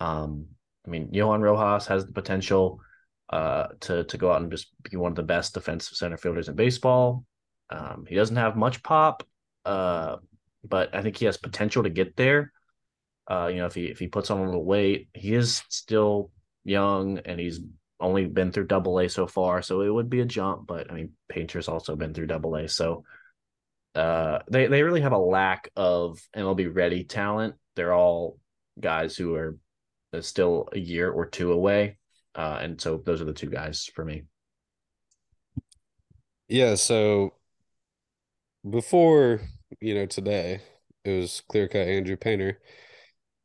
[0.00, 0.46] um,
[0.86, 2.80] I mean, Johan Rojas has the potential
[3.28, 6.48] uh, to to go out and just be one of the best defensive center fielders
[6.48, 7.26] in baseball.
[7.68, 9.22] Um, he doesn't have much pop,
[9.66, 10.16] uh,
[10.64, 12.52] but I think he has potential to get there.
[13.30, 16.30] Uh, you know, if he if he puts on a little weight, he is still
[16.64, 17.60] young and he's
[18.00, 20.66] only been through double A so far, so it would be a jump.
[20.66, 23.04] But I mean, Painter's also been through double A, so
[23.94, 27.54] uh, they they really have a lack of MLB ready talent.
[27.76, 28.38] They're all
[28.80, 29.56] guys who are
[30.20, 31.98] still a year or two away,
[32.34, 34.24] uh, and so those are the two guys for me.
[36.48, 37.34] Yeah, so
[38.68, 39.40] before
[39.80, 40.60] you know today,
[41.04, 42.58] it was clear cut Andrew Painter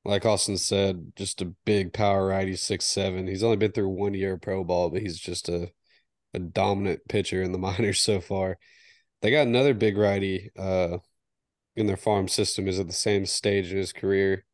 [0.08, 3.28] like Austin said, just a big power righty, six seven.
[3.28, 5.70] He's only been through one year of pro ball, but he's just a
[6.34, 8.58] a dominant pitcher in the minors so far.
[9.22, 11.00] They got another big righty uh
[11.76, 14.46] in their farm system is at the same stage in his career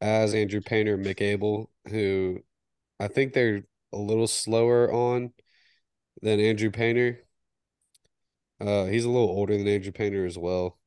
[0.00, 2.40] as Andrew Painter, Abel, who
[3.00, 5.32] I think they're a little slower on
[6.22, 7.20] than Andrew Painter.
[8.60, 10.78] Uh, he's a little older than Andrew Painter as well.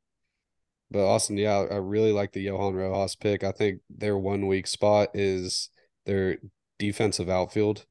[0.91, 3.43] But Austin, yeah, I really like the Johan Rojas pick.
[3.43, 5.69] I think their one weak spot is
[6.05, 6.37] their
[6.79, 7.85] defensive outfield.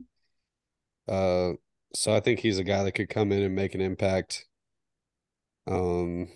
[1.07, 1.53] Uh,
[1.94, 4.46] so I think he's a guy that could come in and make an impact.
[5.66, 6.28] Um,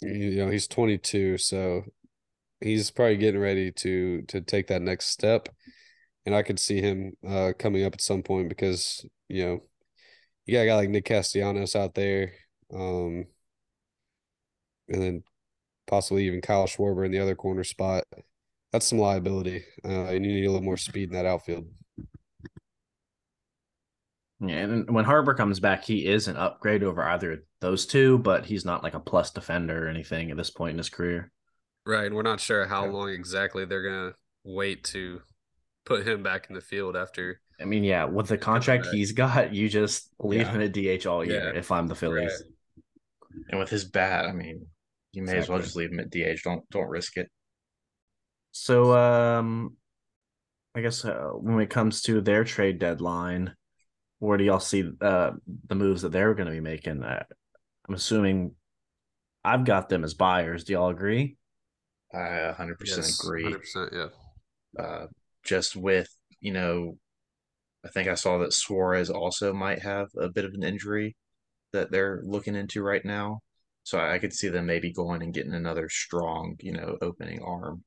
[0.00, 1.84] you know, he's 22, so
[2.60, 5.48] he's probably getting ready to to take that next step.
[6.26, 9.60] And I could see him uh coming up at some point because, you know,
[10.46, 12.34] you got a guy like Nick Castellanos out there.
[12.74, 13.26] Um,
[14.88, 15.22] and then
[15.86, 18.04] possibly even Kyle Schwarber in the other corner spot.
[18.72, 21.66] That's some liability, uh, and you need a little more speed in that outfield.
[24.40, 28.18] Yeah, and when Harper comes back, he is an upgrade over either of those two,
[28.18, 31.30] but he's not like a plus defender or anything at this point in his career.
[31.86, 32.90] Right, and we're not sure how yeah.
[32.90, 35.22] long exactly they're gonna wait to
[35.84, 37.40] put him back in the field after.
[37.60, 40.52] I mean, yeah, with the contract he's got, you just leave yeah.
[40.52, 41.52] him at DH all year.
[41.52, 41.58] Yeah.
[41.58, 42.53] If I'm the Phillies, right.
[43.48, 44.66] And with his bat, I mean,
[45.12, 45.42] you may exactly.
[45.42, 46.42] as well just leave him at DH.
[46.42, 47.28] Don't don't risk it.
[48.52, 49.76] So, um,
[50.74, 53.54] I guess uh, when it comes to their trade deadline,
[54.18, 55.32] where do y'all see uh,
[55.68, 57.02] the moves that they're going to be making?
[57.02, 57.24] Uh,
[57.88, 58.52] I'm assuming
[59.44, 60.64] I've got them as buyers.
[60.64, 61.36] Do y'all agree?
[62.12, 63.44] I 100% yes, agree.
[63.44, 64.82] 100%, yeah.
[64.82, 65.06] Uh,
[65.44, 66.08] just with,
[66.40, 66.96] you know,
[67.84, 71.16] I think I saw that Suarez also might have a bit of an injury
[71.74, 73.40] that they're looking into right now.
[73.84, 77.84] So I could see them maybe going and getting another strong, you know, opening arm.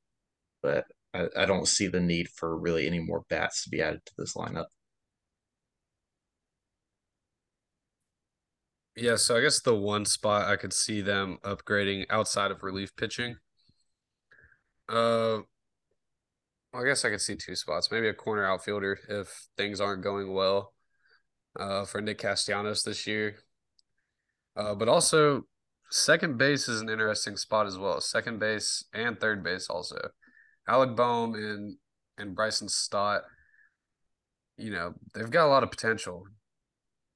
[0.62, 4.00] But I, I don't see the need for really any more bats to be added
[4.06, 4.66] to this lineup.
[8.96, 12.94] Yeah, so I guess the one spot I could see them upgrading outside of relief
[12.96, 13.36] pitching.
[14.88, 15.40] Uh
[16.74, 17.90] I guess I could see two spots.
[17.90, 20.74] Maybe a corner outfielder if things aren't going well
[21.58, 23.36] uh, for Nick Castellanos this year.
[24.58, 25.44] Uh, but also
[25.90, 28.00] Second base is an interesting spot as well.
[28.00, 30.10] Second base and third base also.
[30.68, 31.76] Alec Bohm and
[32.18, 33.22] and Bryson Stott,
[34.56, 36.24] you know, they've got a lot of potential.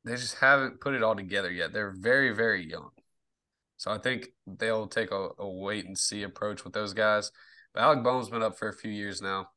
[0.04, 1.72] They just haven't put it all together yet.
[1.72, 2.90] They're very, very young.
[3.76, 7.32] So I think they'll take a, a wait and see approach with those guys.
[7.74, 9.48] But Alec Bohm's been up for a few years now.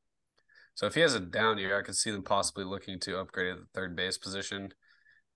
[0.73, 3.53] So if he has a down year, I could see them possibly looking to upgrade
[3.53, 4.73] at the third base position.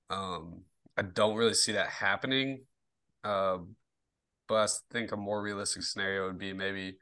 [0.10, 0.64] Um,
[1.00, 2.66] I don't really see that happening
[3.24, 3.58] uh,
[4.48, 6.98] but I think a more realistic scenario would be maybe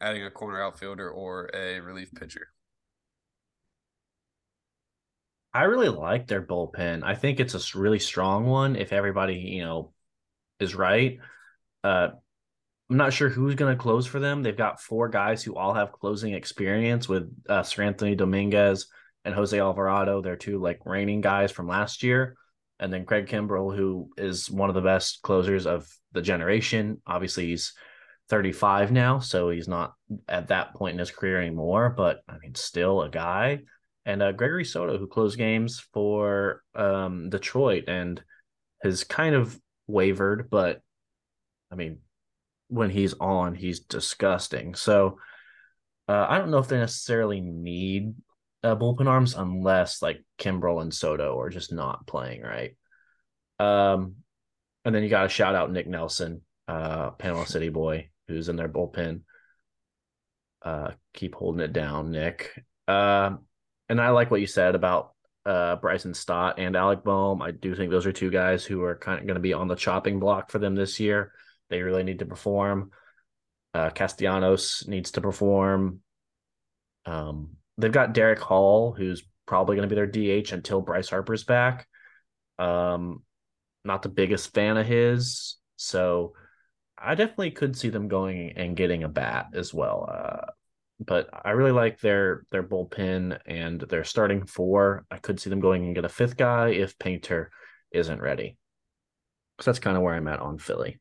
[0.00, 2.48] adding a corner outfielder or a relief pitcher.
[5.52, 7.02] I really like their bullpen.
[7.02, 9.92] I think it's a really strong one if everybody, you know,
[10.60, 11.18] is right.
[11.82, 12.08] Uh,
[12.88, 14.42] I'm not sure who's going to close for them.
[14.42, 18.86] They've got four guys who all have closing experience with uh, Seranthony Dominguez
[19.24, 20.20] and Jose Alvarado.
[20.20, 22.36] They're two like reigning guys from last year.
[22.80, 27.00] And then Craig Kimbrel, who is one of the best closers of the generation.
[27.06, 27.74] Obviously, he's
[28.30, 29.92] 35 now, so he's not
[30.28, 33.60] at that point in his career anymore, but I mean, still a guy
[34.06, 38.22] and uh, Gregory Soto, who closed games for um, Detroit and
[38.82, 40.80] has kind of wavered, but
[41.70, 41.98] I mean,
[42.68, 44.74] when he's on, he's disgusting.
[44.74, 45.18] So
[46.08, 48.14] uh, I don't know if they necessarily need
[48.62, 52.76] uh, bullpen arms unless like Kimbrel and Soto are just not playing right.
[53.58, 54.16] Um,
[54.84, 58.56] and then you got to shout out Nick Nelson, uh, Panama City boy, who's in
[58.56, 59.22] their bullpen.
[60.62, 62.50] Uh, keep holding it down, Nick.
[62.86, 63.36] Uh,
[63.88, 65.12] and I like what you said about
[65.46, 67.42] uh, Bryson Stott and Alec Bohm.
[67.42, 69.68] I do think those are two guys who are kind of going to be on
[69.68, 71.32] the chopping block for them this year.
[71.70, 72.90] They really need to perform.
[73.72, 76.00] Uh, Castellanos needs to perform.
[77.06, 81.44] Um, they've got Darick Hall, who's probably going to be their DH until Bryce Harper's
[81.44, 81.86] back.
[82.58, 83.22] Um,
[83.84, 86.34] not the biggest fan of his, so
[86.98, 90.08] I definitely could see them going and getting a bat as well.
[90.12, 90.52] Uh,
[91.04, 95.06] but I really like their their bullpen and their starting four.
[95.10, 97.50] I could see them going and get a fifth guy if Painter
[97.90, 98.58] isn't ready.
[99.60, 101.00] So that's kind of where I'm at on Philly.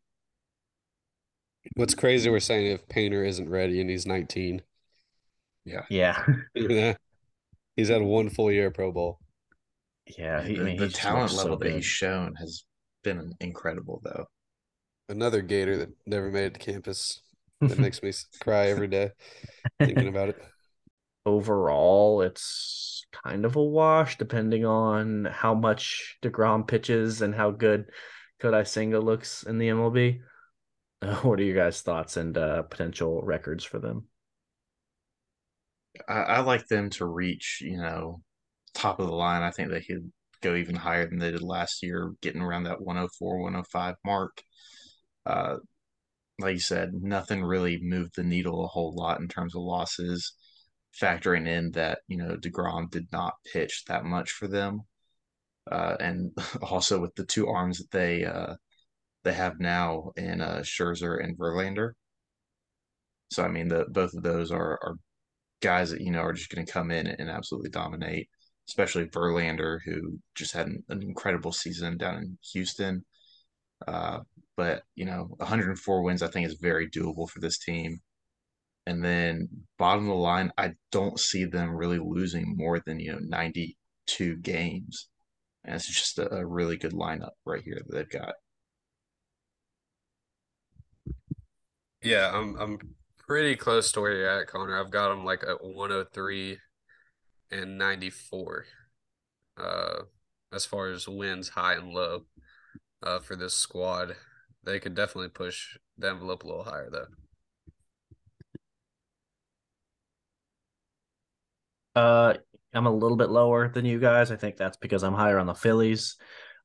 [1.76, 4.62] What's crazy, we're saying if Painter isn't ready and he's 19.
[5.66, 5.84] Yeah.
[5.90, 6.26] Yeah.
[6.56, 6.96] yeah.
[7.76, 9.20] He's had one full year pro ball.
[10.18, 10.42] Yeah.
[10.42, 12.64] He, the, I mean, the talent level so that he's shown has
[13.04, 14.26] been incredible, though.
[15.08, 17.22] Another Gator that never made it to campus.
[17.62, 19.12] That makes me cry every day
[19.82, 20.42] thinking about it.
[21.26, 27.90] Overall, it's kind of a wash depending on how much DeGrom pitches and how good
[28.42, 30.22] Kodai Senga looks in the MLB.
[31.02, 34.06] Uh, what are your guys' thoughts and uh, potential records for them?
[36.08, 38.22] I, I like them to reach, you know,
[38.74, 39.44] top of the line.
[39.44, 42.82] I think they could go even higher than they did last year, getting around that
[42.82, 44.42] 104, 105 mark.
[45.26, 45.58] Uh,
[46.40, 50.34] like you said, nothing really moved the needle a whole lot in terms of losses,
[51.00, 54.82] factoring in that, you know, DeGrom did not pitch that much for them.
[55.70, 56.32] Uh, and
[56.62, 58.56] also with the two arms that they uh,
[59.24, 61.92] they have now in uh, Scherzer and Verlander.
[63.32, 64.96] So I mean, the both of those are, are
[65.62, 68.30] guys that you know are just going to come in and absolutely dominate.
[68.68, 73.04] Especially Verlander, who just had an, an incredible season down in Houston.
[73.88, 74.20] Uh,
[74.56, 78.00] but you know, 104 wins I think is very doable for this team.
[78.86, 79.48] And then
[79.78, 84.38] bottom of the line, I don't see them really losing more than you know 92
[84.38, 85.10] games.
[85.66, 88.34] And it's just a, a really good lineup right here that they've got.
[92.02, 92.80] Yeah, I'm I'm
[93.30, 94.80] pretty close to where you're at, Connor.
[94.80, 96.58] I've got them like at 103
[97.52, 98.66] and 94.
[99.56, 99.94] Uh,
[100.52, 102.24] as far as wins, high and low,
[103.04, 104.16] uh, for this squad.
[104.64, 107.06] They could definitely push the envelope a little higher though.
[111.96, 112.34] Uh,
[112.74, 114.32] I'm a little bit lower than you guys.
[114.32, 116.18] I think that's because I'm higher on the Phillies.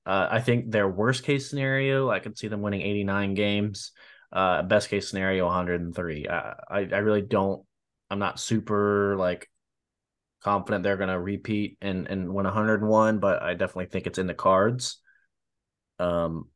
[0.07, 3.93] Uh, I think their worst case scenario, I could see them winning 89 games.
[4.35, 6.27] Uh, best case scenario, 103.
[6.29, 7.65] I, I, I really don't.
[8.11, 9.49] I'm not super like
[10.43, 14.27] confident they're going to repeat and and win 101, but I definitely think it's in
[14.27, 15.01] the cards.
[16.01, 16.49] Um,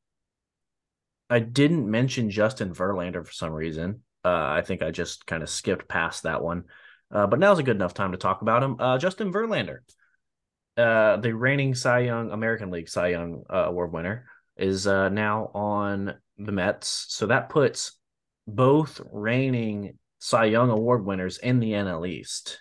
[1.30, 4.02] I didn't mention Justin Verlander for some reason.
[4.24, 6.64] Uh, I think I just kind of skipped past that one.
[7.10, 8.76] Uh, but now's a good enough time to talk about him.
[8.78, 9.78] Uh, Justin Verlander,
[10.76, 14.26] uh, the reigning Cy Young American League Cy Young uh, Award winner,
[14.56, 17.07] is uh, now on the Mets.
[17.09, 17.99] So that puts
[18.47, 22.61] both reigning Cy Young Award winners in the NL East,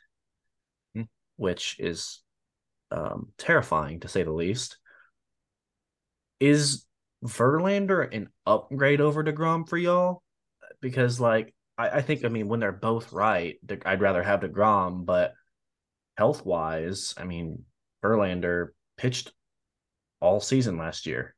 [0.93, 1.03] hmm.
[1.37, 2.21] which is
[2.91, 4.77] um, terrifying to say the least.
[6.39, 6.85] Is
[7.25, 10.21] Verlander an upgrade over DeGrom for y'all?
[10.81, 13.55] Because like I, I think I mean when they're both right,
[13.85, 15.33] I'd rather have DeGrom, but
[16.17, 17.63] health wise, I mean
[18.03, 19.31] Verlander pitched
[20.19, 21.35] all season last year.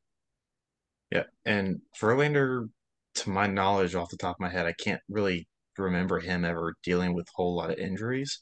[1.11, 2.69] Yeah, and Verlander,
[3.15, 5.47] to my knowledge, off the top of my head, I can't really
[5.77, 8.41] remember him ever dealing with a whole lot of injuries.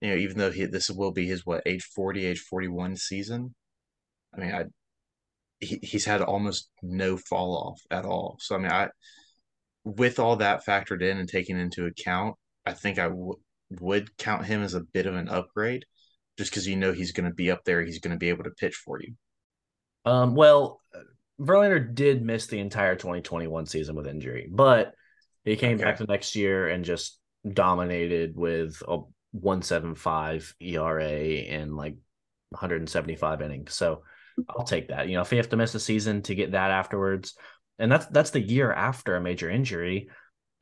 [0.00, 2.96] You know, even though he this will be his what age forty, age forty one
[2.96, 3.54] season.
[4.34, 4.64] I mean, I
[5.60, 8.38] he, he's had almost no fall off at all.
[8.40, 8.88] So I mean, I
[9.84, 12.36] with all that factored in and taken into account,
[12.66, 13.40] I think I w-
[13.80, 15.84] would count him as a bit of an upgrade.
[16.38, 18.44] just because you know he's going to be up there, he's going to be able
[18.44, 19.14] to pitch for you.
[20.04, 20.80] Um, well,
[21.40, 24.94] Verlander did miss the entire 2021 season with injury, but
[25.44, 25.84] he came okay.
[25.84, 28.98] back the next year and just dominated with a
[29.32, 31.96] 175 ERA and like
[32.50, 33.74] 175 innings.
[33.74, 34.02] So
[34.48, 35.08] I'll take that.
[35.08, 37.34] You know, if you have to miss a season to get that afterwards,
[37.78, 40.08] and that's that's the year after a major injury,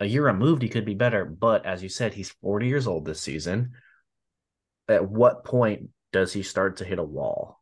[0.01, 1.25] a year removed, he could be better.
[1.25, 3.73] But as you said, he's 40 years old this season.
[4.89, 7.61] At what point does he start to hit a wall?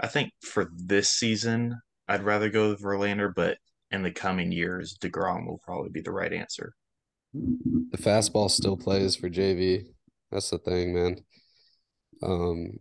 [0.00, 3.58] I think for this season, I'd rather go with Verlander, but
[3.90, 6.72] in the coming years, DeGrom will probably be the right answer.
[7.32, 9.84] The fastball still plays for JV.
[10.30, 11.16] That's the thing, man.
[12.22, 12.78] Um,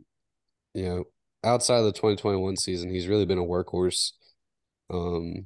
[0.73, 1.03] you know,
[1.43, 4.11] outside of the 2021 season, he's really been a workhorse.
[4.89, 5.45] Um,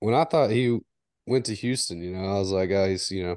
[0.00, 0.78] when I thought he
[1.26, 3.36] went to Houston, you know, I was like, oh, he's, you know,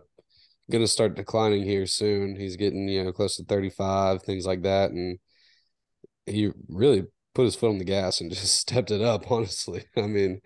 [0.71, 2.35] going to start declining here soon.
[2.35, 4.91] He's getting, you know, close to 35, things like that.
[4.91, 5.19] And
[6.25, 9.85] he really put his foot on the gas and just stepped it up, honestly.
[9.97, 10.41] I mean,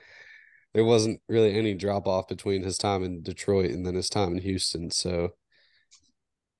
[0.73, 4.34] there wasn't really any drop off between his time in Detroit and then his time
[4.34, 4.91] in Houston.
[4.91, 5.30] So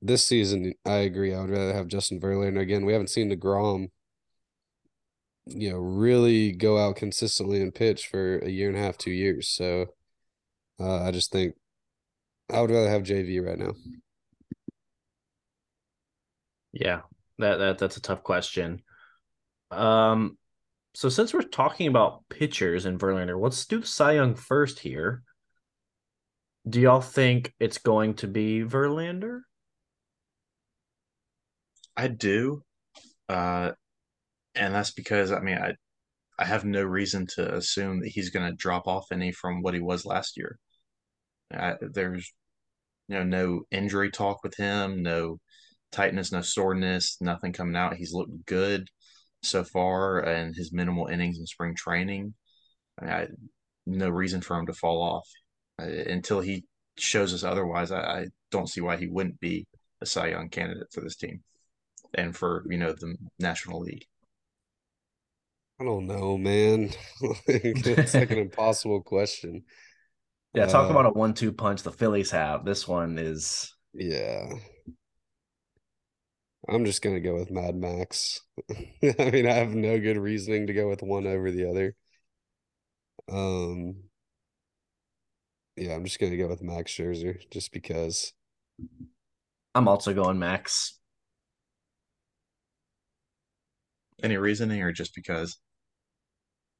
[0.01, 1.34] this season, I agree.
[1.34, 2.86] I would rather have Justin Verlander again.
[2.86, 3.89] We haven't seen DeGrom,
[5.45, 9.11] you know, really go out consistently and pitch for a year and a half, two
[9.11, 9.49] years.
[9.49, 9.88] So
[10.80, 11.55] uh, I just think
[12.51, 13.74] I would rather have JV right now.
[16.72, 17.01] Yeah,
[17.39, 18.82] that that that's a tough question.
[19.72, 20.38] Um,
[20.93, 25.24] so since we're talking about pitchers in Verlander, let's do Cy Young first here.
[26.67, 29.41] Do y'all think it's going to be Verlander?
[31.95, 32.63] I do.
[33.28, 33.72] Uh,
[34.55, 35.74] and that's because I mean I
[36.39, 39.74] I have no reason to assume that he's going to drop off any from what
[39.74, 40.57] he was last year.
[41.53, 42.32] I, there's
[43.07, 45.39] you know no injury talk with him, no
[45.91, 47.95] tightness, no soreness, nothing coming out.
[47.95, 48.89] He's looked good
[49.42, 52.34] so far, and his minimal innings in spring training.
[53.00, 53.28] I, mean, I
[53.86, 55.28] no reason for him to fall off
[55.82, 56.66] uh, until he
[56.98, 57.92] shows us otherwise.
[57.92, 59.68] I, I don't see why he wouldn't be
[60.02, 61.42] a Cy Young candidate for this team
[62.14, 64.06] and for you know the National League.
[65.80, 66.92] I don't know, man.
[67.48, 69.64] it's like an impossible question.
[70.54, 72.66] Yeah, talk uh, about a one-two punch the Phillies have.
[72.66, 74.50] This one is yeah.
[76.68, 78.41] I'm just gonna go with Mad Max.
[78.70, 81.95] I mean, I have no good reasoning to go with one over the other.
[83.30, 84.10] Um,
[85.76, 88.34] yeah, I'm just gonna go with Max Scherzer just because.
[89.76, 90.99] I'm also going Max.
[94.22, 95.57] Any reasoning or just because?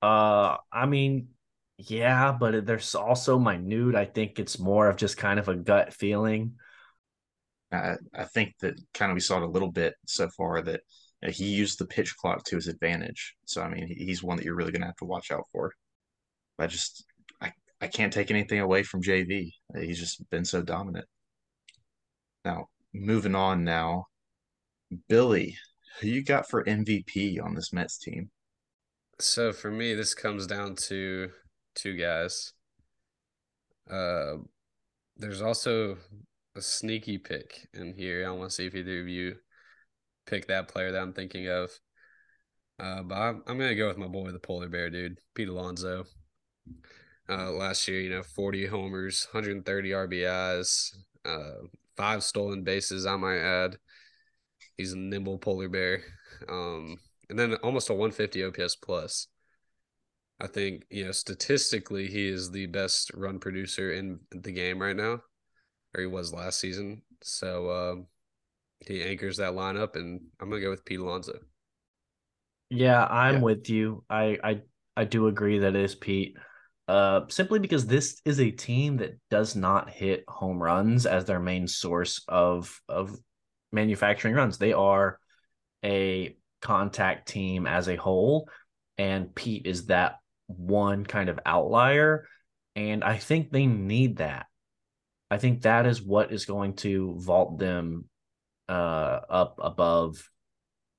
[0.02, 1.30] Uh, I mean,
[1.78, 3.96] yeah, but there's also minute.
[3.96, 6.56] I think it's more of just kind of a gut feeling.
[7.72, 10.82] I, I think that kind of we saw it a little bit so far that
[11.28, 13.36] he used the pitch clock to his advantage.
[13.46, 15.72] So I mean, he's one that you're really going to have to watch out for.
[16.58, 17.06] I just
[17.42, 17.52] I
[17.82, 19.52] I can't take anything away from JV.
[19.80, 21.06] He's just been so dominant.
[22.46, 24.06] Now moving on now,
[25.08, 25.58] Billy,
[26.00, 28.32] who you got for MVP on this Mets team?
[29.20, 31.30] So for me, this comes down to
[31.76, 32.54] two guys.
[33.90, 34.38] Uh,
[35.18, 35.98] there's also
[36.60, 38.28] a sneaky pick in here.
[38.28, 39.36] I want to see if either of you
[40.28, 41.72] pick that player that I'm thinking of.
[42.78, 46.04] Uh, but I'm, I'm gonna go with my boy, the polar bear dude, Pete Alonso.
[47.30, 50.96] Uh, last year, you know, 40 homers, 130 RBIs,
[51.26, 53.06] uh, five stolen bases.
[53.06, 53.78] I might add.
[54.78, 56.02] He's a nimble polar bear,
[56.50, 56.98] um,
[57.30, 59.28] and then almost a 150 OPS plus.
[60.42, 64.96] I think you know statistically he is the best run producer in the game right
[64.96, 65.20] now
[65.96, 67.02] or he was last season.
[67.22, 68.08] So um,
[68.80, 71.40] he anchors that lineup, and I'm gonna go with Pete Alonso.
[72.70, 73.42] Yeah, I'm yeah.
[73.42, 74.04] with you.
[74.10, 74.62] I I
[74.96, 76.38] I do agree that it is Pete.
[76.88, 81.40] Uh, simply because this is a team that does not hit home runs as their
[81.40, 83.16] main source of of
[83.72, 84.58] manufacturing runs.
[84.58, 85.20] They are
[85.84, 88.50] a contact team as a whole,
[88.98, 90.16] and Pete is that
[90.48, 92.28] one kind of outlier.
[92.76, 94.46] And I think they need that.
[95.32, 98.06] I think that is what is going to vault them
[98.68, 100.30] uh, up above,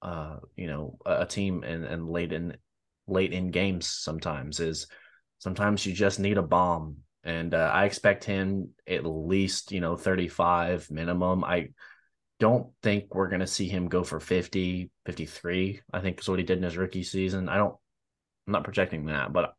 [0.02, 2.56] uh, you know, a, team and and late in
[3.06, 3.88] late in games.
[3.88, 4.86] Sometimes is
[5.38, 9.96] sometimes you just need a bomb, and uh, I expect him at least you know
[9.96, 11.44] thirty five minimum.
[11.44, 11.68] I
[12.38, 16.38] don't think we're going to see him go for 50, 53, I think is what
[16.38, 17.50] he did in his rookie season.
[17.50, 17.74] I don't,
[18.46, 19.52] I'm not projecting that, but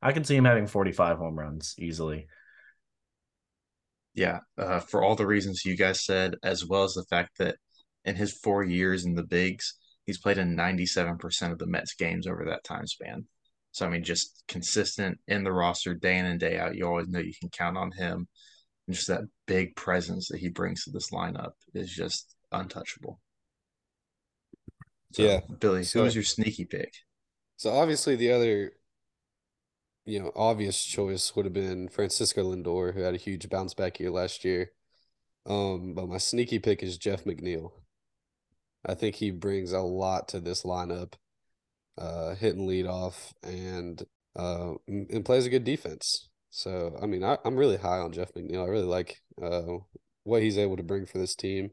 [0.00, 2.28] I can see him having 45 home runs easily
[4.18, 7.56] yeah, uh, for all the reasons you guys said, as well as the fact that
[8.04, 9.74] in his four years in the bigs,
[10.06, 13.26] he's played in 97% of the Mets games over that time span.
[13.70, 16.74] So, I mean, just consistent in the roster day in and day out.
[16.74, 18.26] You always know you can count on him.
[18.88, 23.20] And just that big presence that he brings to this lineup is just untouchable.
[25.12, 25.40] So, Yeah.
[25.60, 26.92] Billy, So- who was your sneaky pick?
[27.56, 28.72] So obviously the other,
[30.08, 34.00] you know, obvious choice would have been Francisco Lindor, who had a huge bounce back
[34.00, 34.72] year last year.
[35.46, 37.72] Um, but my sneaky pick is Jeff McNeil.
[38.86, 41.14] I think he brings a lot to this lineup,
[41.98, 44.02] uh, hitting leadoff and
[44.36, 46.30] uh and plays a good defense.
[46.50, 48.64] So I mean, I, I'm really high on Jeff McNeil.
[48.64, 49.78] I really like uh
[50.24, 51.72] what he's able to bring for this team.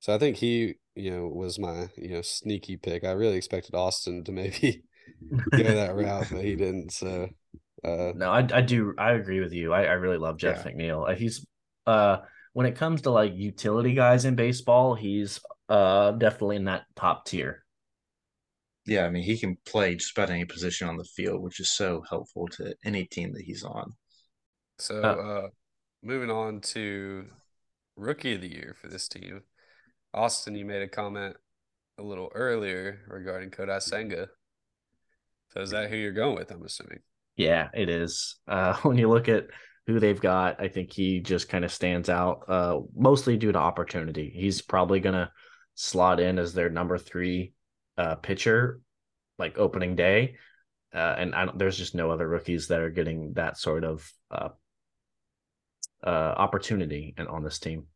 [0.00, 3.04] So I think he, you know, was my, you know, sneaky pick.
[3.04, 4.84] I really expected Austin to maybe
[5.56, 6.92] go that route, but he didn't.
[6.92, 7.28] So,
[7.84, 9.72] uh, No, I I do I agree with you.
[9.72, 10.72] I, I really love Jeff Yeah.
[10.72, 11.08] McNeil.
[11.10, 11.46] Uh, He's
[11.86, 12.18] uh
[12.52, 17.24] when it comes to like utility guys in baseball, he's uh definitely in that top
[17.26, 17.64] tier.
[18.86, 21.70] Yeah, I mean, he can play just about any position on the field, which is
[21.70, 23.92] so helpful to any team that he's on.
[24.78, 25.48] So, Uh, uh,
[26.02, 27.26] moving on to
[27.96, 29.42] rookie of the year for this team.
[30.14, 31.36] Austin, you made a comment
[31.98, 34.28] a little earlier regarding Kodai Senga.
[35.52, 37.00] So is that who you're going with, I'm assuming?
[37.36, 38.36] Yeah, it is.
[38.46, 39.46] Uh when you look at
[39.86, 43.58] who they've got, I think he just kind of stands out uh mostly due to
[43.58, 44.32] opportunity.
[44.34, 45.32] He's probably gonna
[45.74, 47.52] slot in as their number three
[47.96, 48.80] uh pitcher
[49.38, 50.36] like opening day.
[50.94, 54.10] Uh and I don't, there's just no other rookies that are getting that sort of
[54.30, 54.50] uh
[56.04, 57.86] uh opportunity and on this team.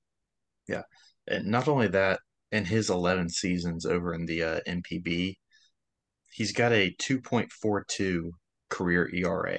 [0.66, 0.82] Yeah,
[1.26, 2.20] and not only that,
[2.52, 5.36] in his 11 seasons over in the uh, NPB,
[6.34, 8.30] he's got a 2.42
[8.68, 9.58] career ERA.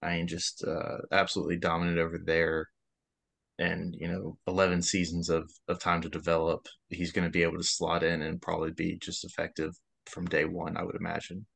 [0.00, 2.68] I mean, just uh, absolutely dominant over there.
[3.58, 6.66] And, you know, 11 seasons of, of time to develop.
[6.88, 9.72] He's going to be able to slot in and probably be just effective
[10.04, 11.46] from day one, I would imagine.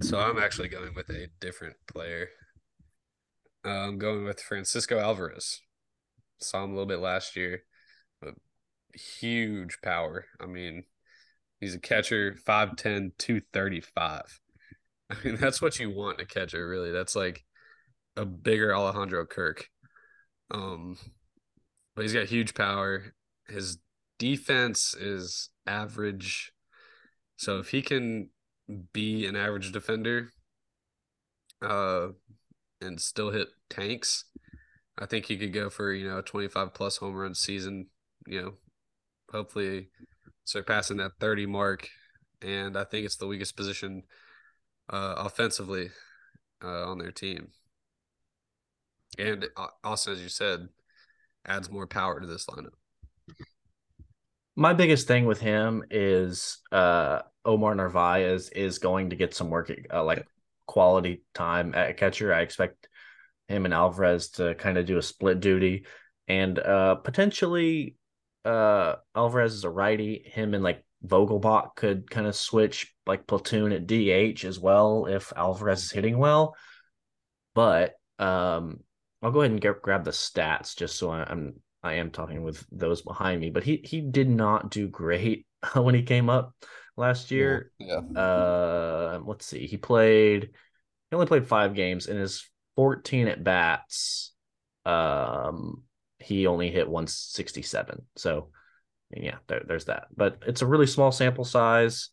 [0.00, 2.28] So I'm actually going with a different player.
[3.64, 5.60] I'm going with Francisco Alvarez.
[6.40, 7.64] Saw him a little bit last year,
[8.20, 8.34] but
[8.94, 10.24] huge power.
[10.40, 10.84] I mean,
[11.62, 14.40] he's a catcher, 5'10, 235.
[15.10, 16.90] I mean, that's what you want in a catcher, really.
[16.90, 17.44] That's like
[18.16, 19.68] a bigger Alejandro Kirk.
[20.50, 20.98] Um,
[21.94, 23.14] but he's got huge power.
[23.46, 23.78] His
[24.18, 26.52] defense is average.
[27.36, 28.30] So if he can
[28.92, 30.30] be an average defender,
[31.62, 32.08] uh,
[32.80, 34.24] and still hit tanks,
[34.98, 37.86] I think he could go for, you know, a 25 plus home run season,
[38.26, 38.52] you know,
[39.30, 39.90] hopefully
[40.44, 41.88] surpassing that 30 mark.
[42.40, 44.02] And I think it's the weakest position
[44.90, 45.90] uh, offensively
[46.62, 47.48] uh, on their team.
[49.18, 49.46] And
[49.84, 50.68] also, as you said,
[51.46, 52.74] adds more power to this lineup.
[54.54, 59.72] My biggest thing with him is uh Omar Narvaez is going to get some work
[59.92, 60.26] uh, like
[60.66, 62.32] quality time at catcher.
[62.32, 62.88] I expect
[63.48, 65.86] him and Alvarez to kind of do a split duty
[66.28, 67.96] and uh potentially
[68.44, 73.72] uh Alvarez is a righty, him and like Vogelbach could kind of switch like platoon
[73.72, 76.56] at DH as well if Alvarez is hitting well.
[77.54, 78.80] But um
[79.22, 82.42] I'll go ahead and get, grab the stats just so I, I'm I am talking
[82.42, 86.54] with those behind me, but he he did not do great when he came up
[86.96, 87.70] last year.
[87.78, 90.50] yeah, Uh, let's see, he played
[91.10, 94.32] he only played five games in his 14 at bats.
[94.84, 95.84] Um,
[96.22, 98.02] he only hit 167.
[98.16, 98.48] So
[99.14, 100.06] yeah, there, there's that.
[100.16, 102.10] But it's a really small sample size.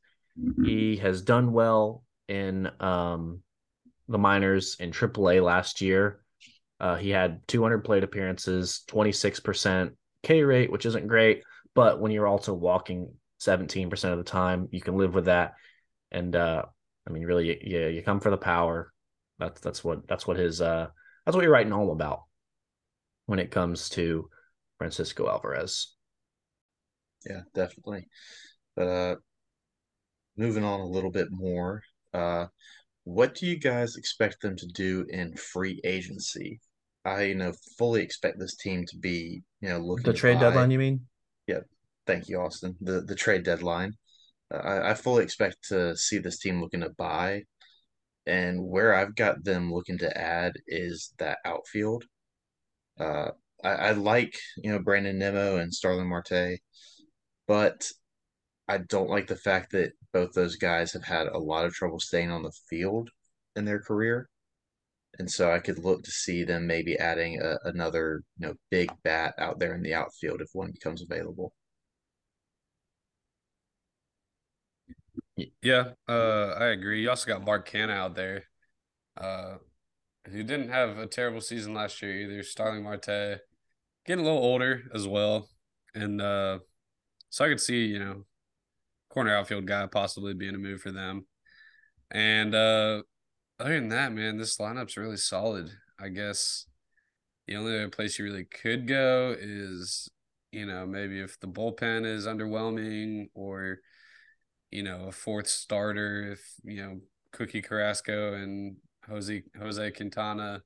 [0.65, 3.41] He has done well in um
[4.07, 6.21] the minors in AAA last year.
[6.79, 9.91] Uh, he had 200 plate appearances, 26%
[10.23, 11.43] K rate, which isn't great,
[11.75, 15.53] but when you're also walking 17% of the time, you can live with that.
[16.11, 16.63] And uh,
[17.07, 18.91] I mean, really, you, you come for the power.
[19.39, 20.87] That's that's what that's what his uh
[21.25, 22.23] that's what you're writing home about
[23.29, 24.27] when it comes to
[24.79, 25.93] Francisco Alvarez.
[27.29, 28.07] Yeah, definitely.
[28.75, 29.15] But uh,
[30.35, 32.47] moving on a little bit more, uh,
[33.03, 36.59] what do you guys expect them to do in free agency?
[37.05, 40.45] I, you know, fully expect this team to be, you know, looking The trade buy-
[40.45, 41.05] deadline, you mean?
[41.45, 41.59] Yeah.
[42.07, 42.75] Thank you, Austin.
[42.81, 43.93] The the trade deadline.
[44.51, 47.43] Uh, I, I fully expect to see this team looking to buy,
[48.25, 52.05] and where I've got them looking to add is that outfield.
[52.99, 53.31] Uh,
[53.63, 56.59] I, I like you know Brandon Nimmo and Starling Marte,
[57.47, 57.91] but
[58.67, 61.99] I don't like the fact that both those guys have had a lot of trouble
[61.99, 63.09] staying on the field
[63.55, 64.29] in their career.
[65.19, 68.91] And so I could look to see them maybe adding a, another, you know, big
[69.03, 71.53] bat out there in the outfield if one becomes available.
[75.61, 77.01] Yeah, uh, I agree.
[77.01, 78.43] You also got Mark Canha out there,
[79.17, 79.55] uh,
[80.31, 82.43] who didn't have a terrible season last year either.
[82.43, 83.39] Starling Marte
[84.05, 85.49] getting a little older as well,
[85.93, 86.59] and uh,
[87.29, 88.25] so I could see you know
[89.09, 91.25] corner outfield guy possibly being a move for them.
[92.11, 93.03] And uh,
[93.59, 95.69] other than that, man, this lineup's really solid.
[95.99, 96.65] I guess
[97.47, 100.09] the only other place you really could go is
[100.51, 103.79] you know maybe if the bullpen is underwhelming or
[104.71, 106.99] you know, a fourth starter if, you know,
[107.31, 108.75] Cookie Carrasco and
[109.09, 110.61] Jose Jose Quintana,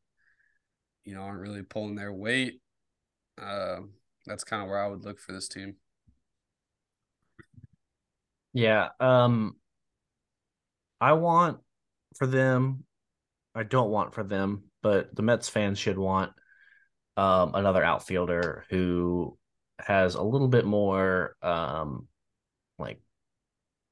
[1.06, 2.62] you know, aren't really pulling their weight.
[3.41, 3.80] Uh,
[4.26, 5.76] that's kind of where I would look for this team.
[8.54, 8.89] Yeah.
[9.00, 9.56] Um
[11.02, 11.60] I want
[12.16, 12.86] for them,
[13.56, 16.32] I don't want for them, but the Mets fans should want
[17.18, 19.38] um another outfielder who
[19.80, 22.08] has a little bit more um
[22.80, 23.02] like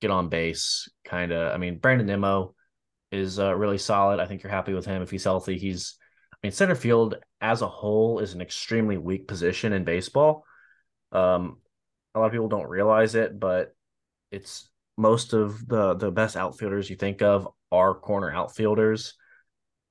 [0.02, 1.54] get on base, kind of.
[1.54, 2.56] I mean, Brandon Nimmo
[3.12, 4.20] is uh, really solid.
[4.20, 5.58] I think you're happy with him if he's healthy.
[5.58, 5.96] He's,
[6.34, 10.46] I mean, center field as a whole is an extremely weak position in baseball.
[11.12, 11.58] Um,
[12.16, 13.76] a lot of people don't realize it, but
[14.32, 19.16] it's most of the the best outfielders you think of are corner outfielders.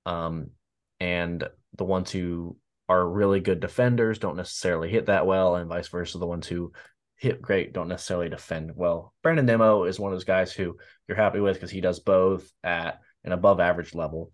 [0.06, 0.50] Um,
[0.98, 1.46] and
[1.76, 2.56] the ones who
[2.88, 6.18] are really good defenders don't necessarily hit that well, and vice versa.
[6.18, 6.72] The ones who
[7.16, 9.14] hit great don't necessarily defend well.
[9.22, 12.50] Brandon Nimmo is one of those guys who you're happy with because he does both
[12.64, 14.32] at an above average level.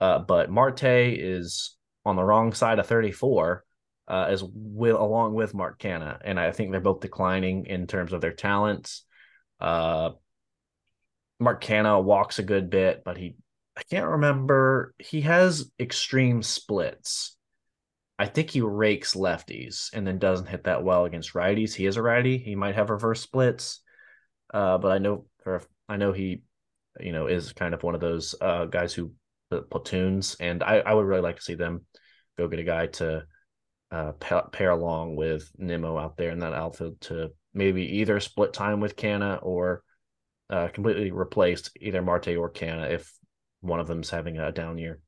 [0.00, 3.64] Uh, but Marte is on the wrong side of 34,
[4.08, 8.12] uh, as with along with Mark Canha, and I think they're both declining in terms
[8.12, 9.04] of their talents.
[9.60, 10.10] Uh,
[11.38, 13.36] Mark Canha walks a good bit, but he
[13.76, 14.94] I can't remember.
[14.98, 17.36] He has extreme splits.
[18.18, 21.74] I think he rakes lefties and then doesn't hit that well against righties.
[21.74, 22.38] He is a righty.
[22.38, 23.80] He might have reverse splits,
[24.52, 26.42] uh, but I know or I know he,
[27.00, 29.12] you know, is kind of one of those uh, guys who
[29.50, 31.86] uh, platoons, and I, I would really like to see them
[32.38, 33.24] go get a guy to
[33.90, 38.52] uh, pair, pair along with Nimmo out there in that outfield to maybe either split
[38.52, 39.82] time with Canha or
[40.50, 43.12] uh, completely replaced either Marte or Canha if
[43.60, 45.00] one of them's having a down year.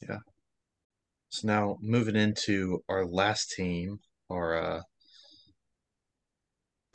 [0.00, 0.18] Yeah.
[1.30, 3.98] So now moving into our last team,
[4.30, 4.80] our uh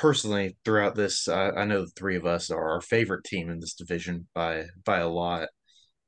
[0.03, 3.61] personally throughout this, uh, I know the three of us are our favorite team in
[3.61, 5.47] this division by by a lot.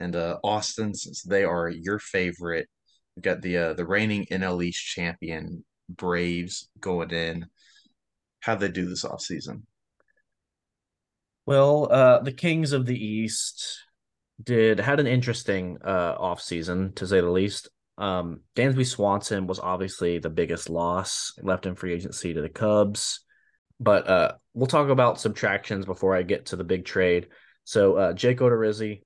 [0.01, 2.67] And uh Austin, since they are your favorite,
[3.15, 7.45] we've got the uh, the reigning NL East champion Braves going in.
[8.41, 9.61] How'd they do this offseason?
[11.45, 13.79] Well, uh, the Kings of the East
[14.43, 17.69] did had an interesting uh off season to say the least.
[17.97, 23.24] Um, Dansby Swanson was obviously the biggest loss left in free agency to the Cubs,
[23.79, 27.27] but uh, we'll talk about subtractions before I get to the big trade.
[27.63, 29.01] So uh, Jake Odorizzi,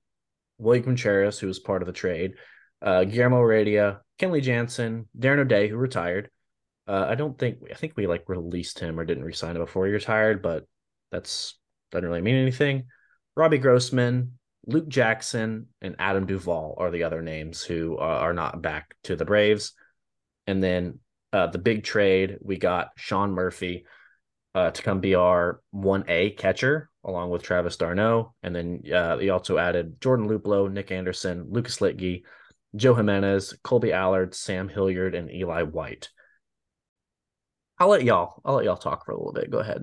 [0.58, 2.34] William Contreras, who was part of the trade,
[2.82, 6.30] uh, Guillermo Heredia, Kenley Jansen, Darren O'Day, who retired.
[6.86, 9.86] Uh, I don't think I think we like released him or didn't resign him before
[9.86, 10.66] he retired, but
[11.10, 11.58] that's
[11.90, 12.84] doesn't really mean anything.
[13.36, 18.62] Robbie Grossman, Luke Jackson and Adam Duvall are the other names who uh, are not
[18.62, 19.72] back to the Braves.
[20.46, 20.98] And then
[21.32, 23.84] uh, the big trade, we got Sean Murphy
[24.54, 28.34] uh, to come be our 1A catcher along with Travis d'Arnaud.
[28.42, 32.22] And then uh, he also added Jordan Luplow, Nick Anderson, Lucas Luetge,
[32.76, 36.08] Joe Jimenez, Kolby Allard, Sam Hilliard, and Eli White.
[37.78, 38.42] I'll let y'all.
[38.44, 39.50] I'll let y'all talk for a little bit.
[39.50, 39.82] Go ahead.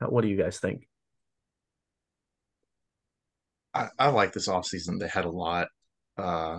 [0.00, 0.88] What do you guys think?
[3.72, 4.98] I, I like this offseason.
[4.98, 5.68] They had a lot.
[6.18, 6.58] Uh,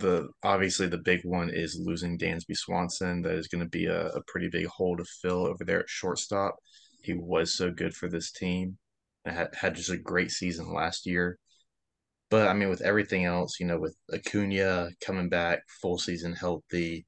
[0.00, 3.22] the obviously the big one is losing Dansby Swanson.
[3.22, 5.88] That is going to be a, a pretty big hole to fill over there at
[5.88, 6.56] shortstop.
[7.02, 8.78] He was so good for this team.
[9.24, 11.38] Had had just a great season last year.
[12.30, 17.06] But I mean, with everything else, you know, with Acuna coming back full season healthy,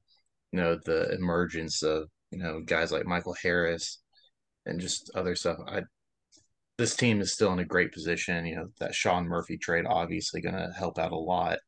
[0.51, 3.99] you know, the emergence of you know guys like Michael Harris
[4.65, 5.57] and just other stuff.
[5.67, 5.83] I
[6.77, 8.45] this team is still in a great position.
[8.45, 11.59] You know, that Sean Murphy trade obviously going to help out a lot.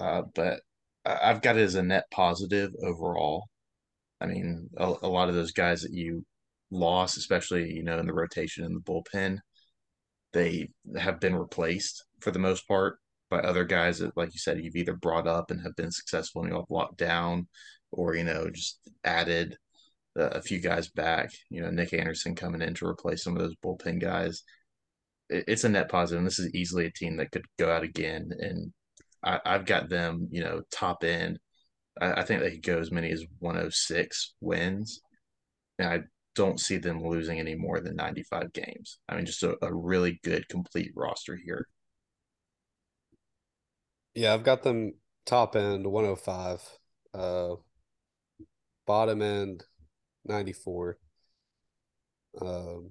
[0.00, 0.60] Uh, but
[1.04, 3.48] I've got it as a net positive overall.
[4.20, 6.24] I mean, a, a, lot of those guys that you
[6.70, 9.38] lost, especially, you know, in the rotation in the bullpen,
[10.32, 12.98] they have been replaced for the most part
[13.30, 16.42] by other guys that, like you said, you've either brought up and have been successful
[16.42, 17.46] and you have locked down
[17.92, 19.56] or, you know, just added
[20.16, 21.30] a few guys back.
[21.50, 24.42] You know, Nick Anderson coming in to replace some of those bullpen guys.
[25.28, 25.92] it's a net.
[25.92, 28.30] And this is easily a team that could go out again.
[28.38, 28.72] And
[29.22, 31.38] I, have got them, you know, top end.
[32.00, 35.00] I, I, think they could go as many as 106 wins.
[35.78, 36.00] And I
[36.34, 38.98] don't see them losing any more than 95 games.
[39.08, 41.66] I mean, just a, a really good, complete roster here.
[44.14, 44.94] Yeah, I've got them
[45.26, 46.78] top end 105,
[47.14, 47.54] uh,
[48.86, 49.64] bottom end
[50.24, 50.98] 94.
[52.40, 52.90] Um,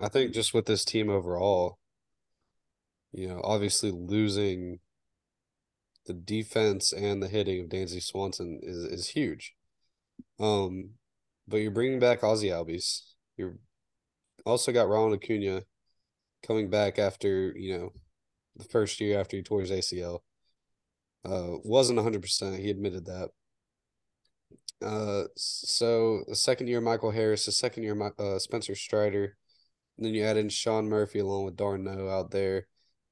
[0.00, 1.78] I think just with this team overall,
[3.12, 4.80] you know, obviously losing
[6.06, 9.54] the defense and the hitting of Dansby Swanson is is huge.
[10.40, 10.90] Um,
[11.48, 13.02] but you're bringing back Ozzie Albies.
[13.36, 13.56] You're
[14.44, 15.62] also got Ronald Acuna
[16.46, 17.92] coming back after you know
[18.56, 20.20] the first year after he tore his ACL.
[21.24, 22.58] Uh, wasn't 100%.
[22.58, 23.30] He admitted that.
[24.84, 29.36] Uh, so the second year, Michael Harris, the second year, uh, Spencer Strider.
[29.96, 32.66] And then you add in Sean Murphy along with d'Arnaud out there,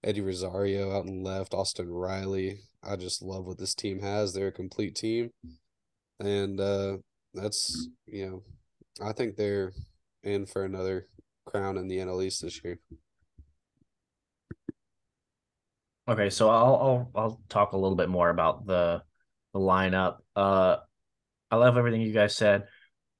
[0.04, 2.60] Eddie Rosario out and left, Austin Riley.
[2.82, 4.32] I just love what this team has.
[4.32, 5.30] They're a complete team.
[6.20, 6.98] And uh,
[7.32, 8.42] that's, you know,
[9.04, 9.72] I think they're
[10.22, 11.08] in for another
[11.46, 12.78] crown in the NL East this year.
[16.06, 19.02] Okay, so I'll I'll I'll talk a little bit more about the
[19.54, 20.18] the lineup.
[20.36, 20.76] Uh
[21.50, 22.64] I love everything you guys said.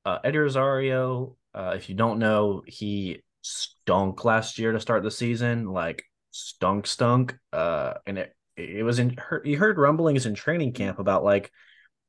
[0.05, 5.11] Uh, Eddie Rosario, uh, if you don't know, he stunk last year to start the
[5.11, 6.05] season, like
[6.35, 7.37] stunk, stunk.
[7.53, 9.16] Uh, and it it was in.
[9.45, 11.51] You heard rumblings in training camp about like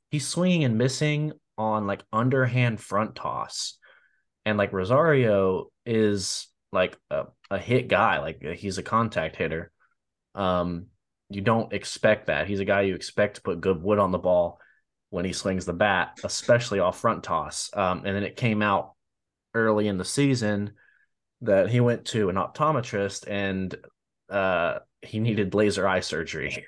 [0.09, 3.78] he's swinging and missing on like underhand front toss,
[4.45, 9.71] and like Rosario is like a, a hit guy, like he's a contact hitter.
[10.34, 10.88] Um,
[11.30, 12.47] you don't expect that.
[12.47, 14.59] He's a guy you expect to put good wood on the ball
[15.09, 17.71] when he swings the bat, especially off front toss.
[17.73, 18.93] Um, and then it came out
[19.53, 20.73] early in the season
[21.41, 23.76] that he went to an optometrist and
[24.30, 26.65] uh, he needed laser eye surgery.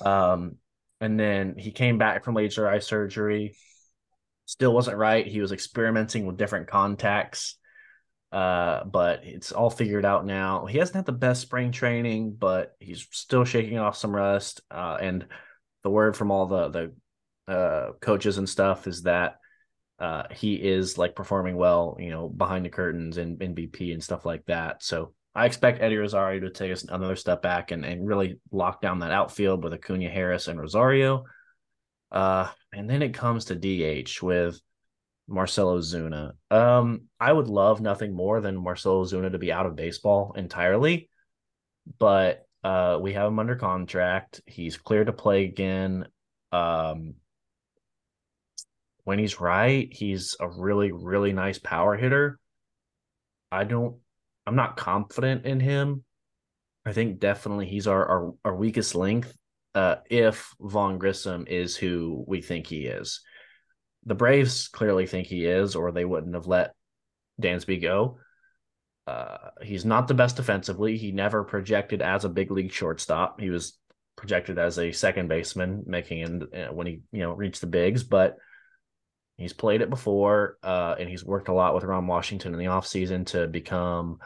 [0.00, 0.56] Um,
[1.00, 3.56] and then he came back from laser eye surgery,
[4.46, 5.26] still wasn't right.
[5.26, 7.56] He was experimenting with different contacts.
[8.30, 10.64] Uh, but it's all figured out now.
[10.64, 14.62] He hasn't had the best spring training, but he's still shaking off some rust.
[14.70, 15.26] Uh, and
[15.82, 16.68] the word from all the
[17.46, 19.36] the uh, coaches and stuff is that
[19.98, 24.24] uh, he is like performing well, you know, behind the curtains and MVP and stuff
[24.24, 24.82] like that.
[24.82, 28.82] So I expect Eddie Rosario to take us another step back and, and really lock
[28.82, 31.24] down that outfield with Acuna Harris and Rosario.
[32.10, 34.60] Uh, and then it comes to DH with
[35.26, 36.32] Marcell Ozuna.
[36.50, 41.08] Um, I would love nothing more than Marcell Ozuna to be out of baseball entirely,
[41.98, 44.42] but uh, we have him under contract.
[44.46, 46.06] He's clear to play again.
[46.52, 47.14] Um,
[49.04, 52.38] when he's right, he's a really, really nice power hitter.
[53.50, 53.96] I don't,
[54.46, 56.04] I'm not confident in him.
[56.84, 59.26] I think definitely he's our our, our weakest link.
[59.74, 63.20] Uh, if Vaughn Grissom is who we think he is,
[64.04, 66.74] the Braves clearly think he is, or they wouldn't have let
[67.40, 68.18] Dansby go.
[69.06, 70.96] Uh, he's not the best defensively.
[70.96, 73.40] He never projected as a big league shortstop.
[73.40, 73.78] He was
[74.16, 78.02] projected as a second baseman, making it uh, when he you know reached the bigs,
[78.02, 78.36] but
[79.42, 82.66] He's played it before, uh, and he's worked a lot with Ron Washington in the
[82.66, 84.18] offseason to become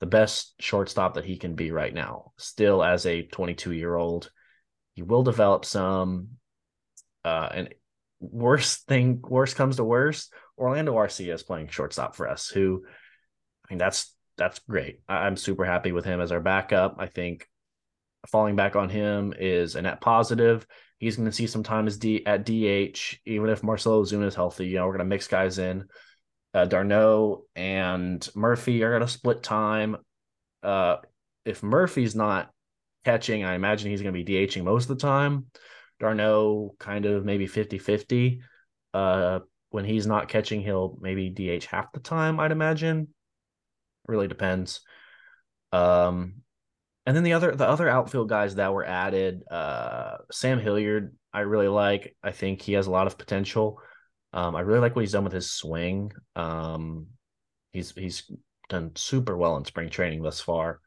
[0.00, 2.32] the best shortstop that he can be right now.
[2.36, 4.30] Still, as a 22 year old,
[4.94, 6.28] he will develop some.
[7.24, 7.74] Uh, and
[8.20, 12.48] worst thing, worst comes to worst, Orlando Arcia is playing shortstop for us.
[12.48, 12.84] Who,
[13.64, 15.00] I mean, that's that's great.
[15.08, 16.96] I'm super happy with him as our backup.
[16.98, 17.48] I think
[18.28, 20.66] falling back on him is a net positive.
[21.04, 24.34] He's going to see some time as D at DH, even if Marcell Ozuna is
[24.34, 24.66] healthy.
[24.66, 25.84] You know, we're going to mix guys in.
[26.54, 29.96] Uh, d'Arnaud and Murphy are going to split time.
[30.62, 30.96] Uh,
[31.44, 32.50] if Murphy's not
[33.04, 35.46] catching, I imagine he's going to be DHing most of the time.
[36.00, 38.40] d'Arnaud kind of maybe 50 50.
[38.94, 39.40] Uh,
[39.70, 43.08] when he's not catching, he'll maybe DH half the time, I'd imagine.
[44.06, 44.80] Really depends.
[45.72, 46.43] Um,
[47.06, 51.40] and then the other the other outfield guys that were added, uh, Sam Hilliard, I
[51.40, 52.16] really like.
[52.22, 53.80] I think he has a lot of potential.
[54.32, 56.12] Um, I really like what he's done with his swing.
[56.34, 57.08] Um,
[57.72, 58.30] he's he's
[58.68, 60.80] done super well in spring training thus far.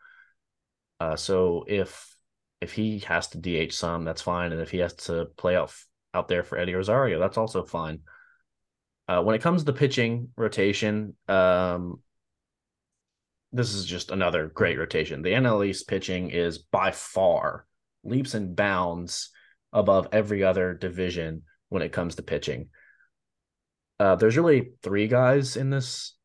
[0.99, 2.15] Uh, so if
[2.61, 5.71] if he has to DH some, that's fine, and if he has to play out
[6.13, 7.99] out there for Eddie Rosario, that's also fine.
[9.07, 12.01] Uh, when it comes to the pitching rotation, um,
[13.51, 15.21] this is just another great rotation.
[15.21, 17.65] The NL East pitching is by far
[18.03, 19.29] leaps and bounds
[19.73, 22.69] above every other division when it comes to pitching.
[23.99, 26.15] Uh, there's really three guys in this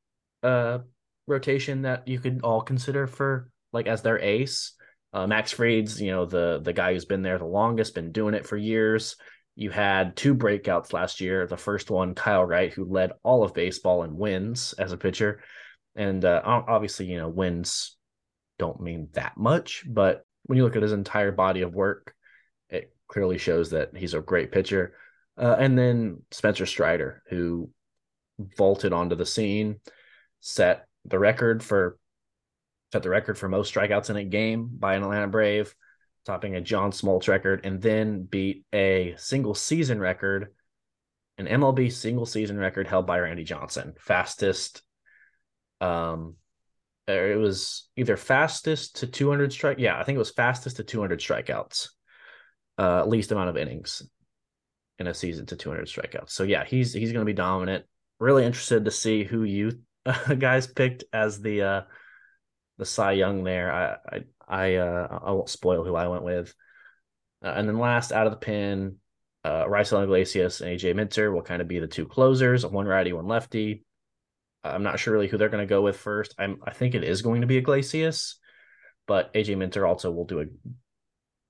[0.42, 0.78] uh,
[1.26, 4.74] rotation that you could all consider for like as their ace.
[5.12, 8.34] Uh, Max Fried's, you know, the the guy who's been there the longest, been doing
[8.34, 9.16] it for years.
[9.54, 11.46] You had two breakouts last year.
[11.46, 15.42] The first one, Kyle Wright, who led all of baseball in wins as a pitcher,
[15.94, 17.96] and uh, obviously, you know, wins
[18.58, 22.14] don't mean that much, but when you look at his entire body of work,
[22.68, 24.94] it clearly shows that he's a great pitcher.
[25.36, 27.70] Uh, and then Spencer Strider, who
[28.56, 29.80] vaulted onto the scene,
[30.40, 31.98] set the record for
[32.92, 35.74] set the record for most strikeouts in a game by an Atlanta Brave,
[36.26, 40.52] topping a John Smoltz record, and then beat a single season record,
[41.38, 44.82] an MLB single season record held by Randy Johnson, fastest.
[45.82, 46.36] Um,
[47.08, 49.78] it was either fastest to 200 strike.
[49.78, 51.88] Yeah, I think it was fastest to 200 strikeouts,
[52.78, 54.02] uh, least amount of innings
[54.98, 56.30] in a season to 200 strikeouts.
[56.30, 57.84] So yeah, he's he's going to be dominant.
[58.20, 59.80] Really interested to see who you
[60.38, 61.82] guys picked as the uh,
[62.78, 63.72] the Cy Young there.
[63.72, 66.54] I I I, uh, I won't spoil who I went with.
[67.42, 68.96] Uh, and then last out of the pin,
[69.44, 73.12] uh, Raisel Iglesias and AJ Minter will kind of be the two closers, one righty,
[73.12, 73.84] one lefty.
[74.64, 76.34] I'm not sure really who they're going to go with first.
[76.38, 78.36] I'm I think it is going to be Iglesias,
[79.06, 80.46] but AJ Minter also will do a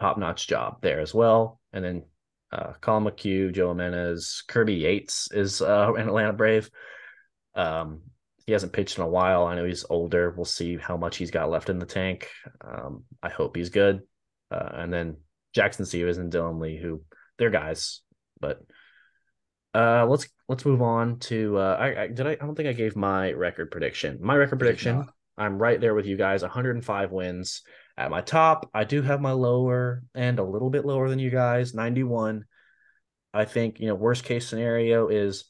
[0.01, 1.61] top notch job there as well.
[1.73, 2.03] And then
[2.51, 6.71] uh, Collin McHugh, Joe Jimenez, Kirby Yates is uh, an Atlanta Brave.
[7.55, 8.03] Um,
[8.47, 9.45] he hasn't pitched in a while.
[9.45, 10.31] I know he's older.
[10.31, 12.29] We'll see how much he's got left in the tank.
[12.61, 14.03] Um, I hope he's good.
[14.51, 15.17] Uh, and then
[15.55, 17.03] Jackson Stephens and Dylan Lee, who
[17.39, 18.01] they're guys,
[18.41, 18.61] but
[19.75, 22.75] uh, let's let's move on to uh, I, I did I, I don't think I
[22.75, 24.19] gave my record prediction.
[24.21, 25.07] My record prediction,
[25.39, 26.43] I'm right there with you guys.
[26.43, 27.63] 105 wins
[27.97, 28.69] at my top.
[28.75, 32.45] I do have my lower and a little bit lower than you guys, 91.
[33.33, 35.45] I think you know worst case scenario is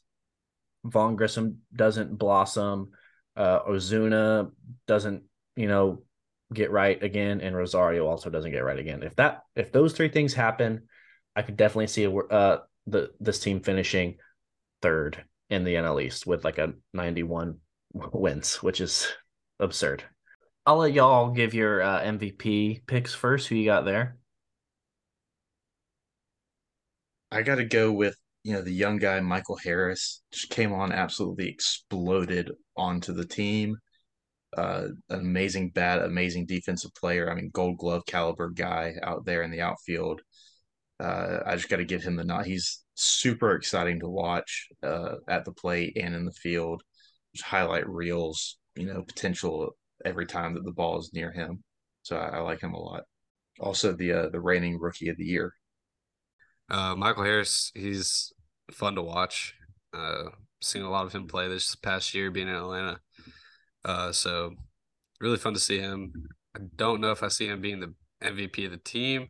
[0.85, 2.91] Vaughn Grissom doesn't blossom,
[3.35, 4.51] uh, Ozuna
[4.87, 5.23] doesn't
[5.57, 6.03] you know
[6.53, 9.03] get right again, and Rosario also doesn't get right again.
[9.03, 10.83] If that if those three things happen,
[11.35, 14.17] I could definitely see a, uh, the this team finishing
[14.81, 17.57] third in the NL East with like a 91
[17.93, 19.07] wins, which is
[19.59, 20.03] absurd.
[20.65, 23.47] I'll let y'all give your uh, MVP picks first.
[23.47, 24.17] Who you got there?
[27.31, 30.21] I got to go with you know the young guy Michael Harris.
[30.31, 33.77] Just came on, absolutely exploded onto the team.
[34.55, 37.29] Uh, an amazing bat, amazing defensive player.
[37.29, 40.21] I mean, Gold Glove caliber guy out there in the outfield.
[41.03, 42.45] Uh, I just got to give him the nod.
[42.45, 46.81] He's super exciting to watch uh, at the plate and in the field.
[47.35, 49.75] Just highlight reels, you know, potential
[50.05, 51.61] every time that the ball is near him.
[52.03, 53.03] So I, I like him a lot.
[53.59, 55.53] Also, the uh, the reigning rookie of the year.
[56.69, 58.31] Uh, Michael Harris, he's
[58.71, 59.53] fun to watch.
[59.93, 60.29] Uh,
[60.61, 62.99] seen a lot of him play this past year, being in Atlanta.
[63.83, 64.53] Uh, so
[65.19, 66.13] really fun to see him.
[66.55, 67.93] I don't know if I see him being the
[68.23, 69.27] MVP of the team.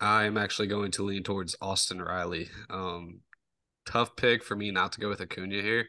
[0.00, 2.48] I'm actually going to lean towards Austin Riley.
[2.68, 3.20] Um,
[3.86, 5.86] tough pick for me not to go with Acuna here,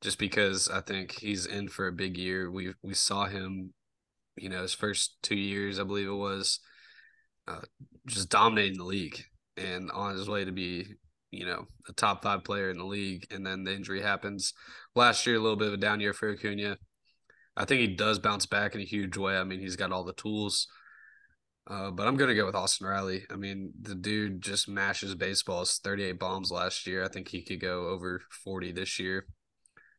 [0.00, 2.50] just because I think he's in for a big year.
[2.50, 3.74] We we saw him,
[4.36, 6.60] you know, his first two years, I believe it was,
[7.46, 7.60] uh,
[8.06, 9.22] just dominating the league
[9.56, 10.86] and on his way to be,
[11.30, 13.26] you know, a top five player in the league.
[13.30, 14.54] And then the injury happens
[14.94, 16.78] last year, a little bit of a down year for Acuna.
[17.56, 19.36] I think he does bounce back in a huge way.
[19.36, 20.68] I mean, he's got all the tools.
[21.68, 23.24] Uh, but I'm gonna go with Austin Riley.
[23.30, 25.80] I mean, the dude just mashes baseballs.
[25.84, 27.04] 38 bombs last year.
[27.04, 29.26] I think he could go over 40 this year,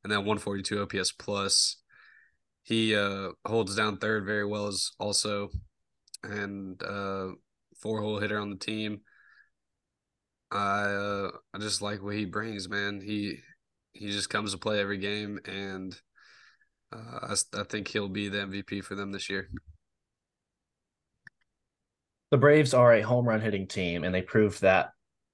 [0.04, 1.78] and then 142 OPS plus.
[2.64, 5.50] He uh, holds down third very well as also,
[6.24, 7.30] and uh,
[7.80, 9.02] four hole hitter on the team.
[10.52, 13.00] I uh, I just like what he brings, man.
[13.00, 13.38] He
[13.94, 15.96] he just comes to play every game, and
[16.91, 19.50] uh, I, I think he'll be the MVP for them this year
[22.31, 24.91] the Braves are a home run hitting team, and they proved that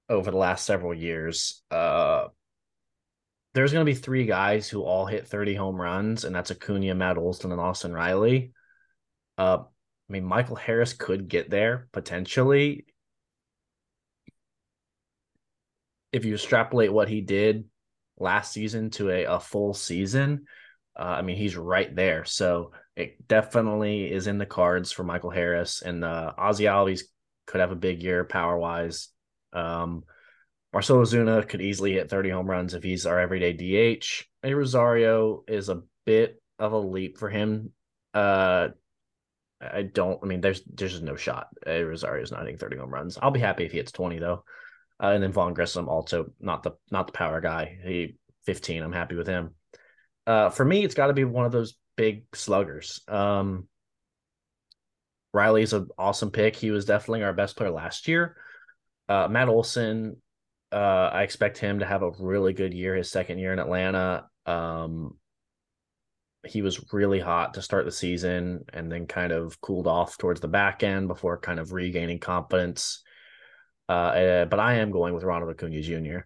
[0.08, 1.62] over the last several years.
[1.70, 2.28] Uh,
[3.54, 6.94] there's going to be three guys who all hit 30 home runs, and that's Acuna,
[6.94, 8.52] Matt Olson, and Austin Riley.
[9.38, 9.58] Uh,
[10.08, 12.86] I mean, Michael Harris could get there potentially.
[16.12, 17.64] If you extrapolate what he did
[18.18, 20.46] last season to a, a full season,
[20.98, 22.24] uh, I mean, he's right there.
[22.24, 27.02] So it definitely is in the cards for Michael Harris and uh, Ozzie Albies
[27.46, 29.08] could have a big year power wise.
[29.52, 30.04] Um,
[30.72, 34.24] Marcell Ozuna could easily hit 30 home runs if he's our everyday DH.
[34.42, 37.72] A Rosario is a bit of a leap for him.
[38.12, 38.68] Uh,
[39.60, 40.18] I don't.
[40.22, 41.48] I mean, there's there's just no shot.
[41.66, 43.18] A Rosario's not hitting 30 home runs.
[43.20, 44.44] I'll be happy if he hits 20 though.
[45.02, 47.78] Uh, and then Vaughn Grissom also not the not the power guy.
[47.82, 48.82] He 15.
[48.82, 49.54] I'm happy with him.
[50.26, 53.00] Uh, for me, it's got to be one of those big sluggers.
[53.08, 53.68] Um,
[55.32, 56.56] Riley's an awesome pick.
[56.56, 58.36] He was definitely our best player last year.
[59.08, 60.16] Uh, Matt Olson,
[60.72, 64.26] uh, I expect him to have a really good year his second year in Atlanta.
[64.46, 65.16] Um,
[66.46, 70.40] he was really hot to start the season and then kind of cooled off towards
[70.40, 73.02] the back end before kind of regaining confidence.
[73.88, 76.20] Uh, uh but I am going with Ronald Acuna Jr.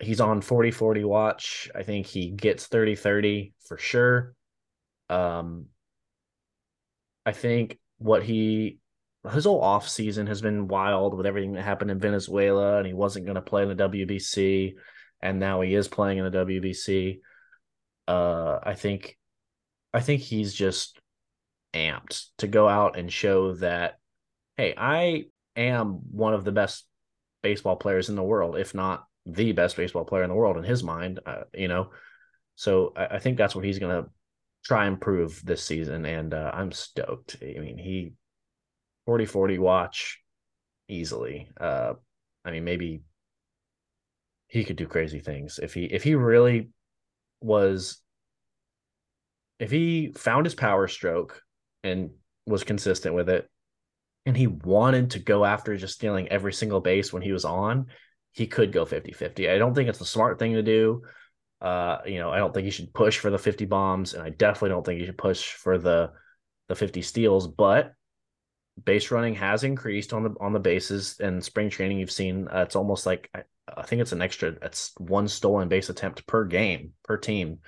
[0.00, 1.70] He's on 40 40 watch.
[1.74, 4.34] I think he gets 30 30 for sure.
[5.08, 5.66] Um,
[7.24, 8.78] I think what he
[9.32, 12.94] his whole off season has been wild with everything that happened in Venezuela, and he
[12.94, 14.74] wasn't going to play in the WBC,
[15.20, 17.18] and now he is playing in the WBC.
[18.06, 19.18] Uh, I think,
[19.92, 20.98] I think he's just
[21.74, 23.98] amped to go out and show that,
[24.56, 25.24] hey, I
[25.56, 26.86] am one of the best
[27.42, 30.64] baseball players in the world, if not the best baseball player in the world in
[30.64, 31.20] his mind.
[31.26, 31.90] Uh, you know,
[32.54, 34.10] so I, I think that's what he's going to
[34.68, 37.38] try and prove this season, and uh, I'm stoked.
[37.42, 38.12] I mean, he
[39.06, 40.20] 40 40 watch
[40.88, 41.48] easily.
[41.58, 41.94] Uh,
[42.44, 43.00] I mean, maybe
[44.48, 46.68] he could do crazy things if he if he really
[47.40, 48.00] was
[49.58, 51.42] if he found his power stroke
[51.82, 52.10] and
[52.46, 53.48] was consistent with it
[54.26, 57.86] and he wanted to go after just stealing every single base when he was on
[58.32, 61.02] he could go 50-50 i don't think it's the smart thing to do
[61.60, 64.30] uh you know i don't think he should push for the 50 bombs and i
[64.30, 66.10] definitely don't think he should push for the
[66.68, 67.94] the 50 steals but
[68.84, 71.18] base running has increased on the on the bases.
[71.20, 73.42] And spring training you've seen uh, it's almost like I,
[73.76, 77.58] I, think it's an extra it's one stolen base attempt per game per team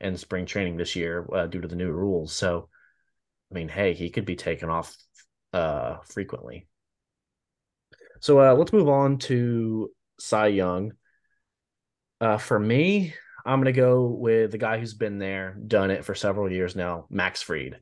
[0.00, 2.32] in spring training this year uh, due to the new rules.
[2.34, 2.68] So
[3.50, 4.96] i mean hey he could be taken off
[5.52, 6.66] uh frequently.
[8.20, 10.92] So uh let's move on to cy young.
[12.20, 13.14] Uh for me
[13.44, 17.06] i'm gonna go with the guy who's been there done it for several years now
[17.10, 17.76] max Fried,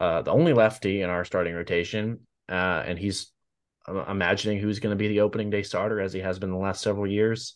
[0.00, 3.32] uh, the only lefty in our starting rotation, uh, and he's
[4.08, 6.82] imagining who's going to be the opening day starter as he has been the last
[6.82, 7.54] several years.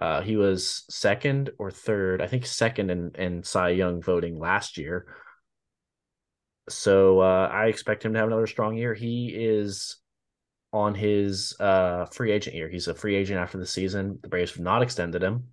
[0.00, 4.76] Uh, he was second or third, I think second in, in Cy Young voting last
[4.76, 5.06] year.
[6.68, 8.92] So uh, I expect him to have another strong year.
[8.92, 9.96] He is
[10.72, 12.68] on his uh, free agent year.
[12.68, 14.18] He's a free agent after the season.
[14.20, 15.44] The Braves have not extended him.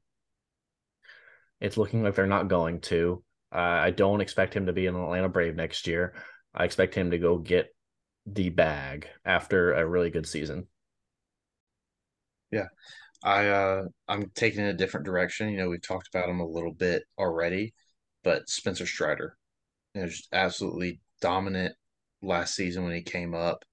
[1.64, 3.23] It's looking like they're not going to.
[3.52, 6.14] Uh, I don't expect him to be an Atlanta Brave next year.
[6.53, 7.73] I expect him to go get
[8.26, 10.68] the bag after a really good season.
[12.52, 12.68] Yeah.
[13.23, 15.49] I uh I'm taking in a different direction.
[15.49, 17.73] You know, we've talked about him a little bit already,
[18.23, 19.38] but Spencer Strider,
[19.95, 21.73] you know, absolutely dominant
[22.22, 23.64] last season when he came up.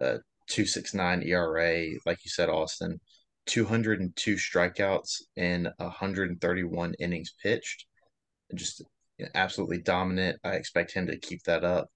[0.00, 0.18] Uh
[0.48, 3.00] 269 ERA, like you said, Austin,
[3.48, 7.86] 202 strikeouts in 131 innings pitched.
[8.54, 8.82] Just
[9.18, 10.38] you know, absolutely dominant.
[10.44, 11.88] I expect him to keep that up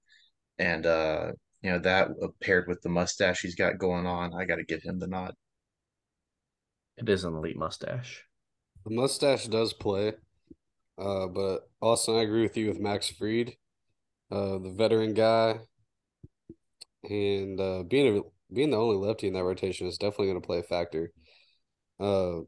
[0.58, 4.44] and uh, you know that uh, paired with the mustache he's got going on, I
[4.44, 5.34] got to give him the nod.
[6.96, 8.24] It is an elite mustache.
[8.84, 10.12] The mustache does play,
[10.98, 13.54] uh, but Austin, I agree with you with Max Fried,
[14.30, 15.60] uh, the veteran guy,
[17.04, 20.46] and uh, being a being the only lefty in that rotation is definitely going to
[20.46, 21.10] play a factor.
[22.02, 22.40] Uh,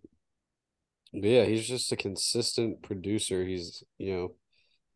[1.12, 3.44] but yeah, he's just a consistent producer.
[3.44, 4.34] He's you know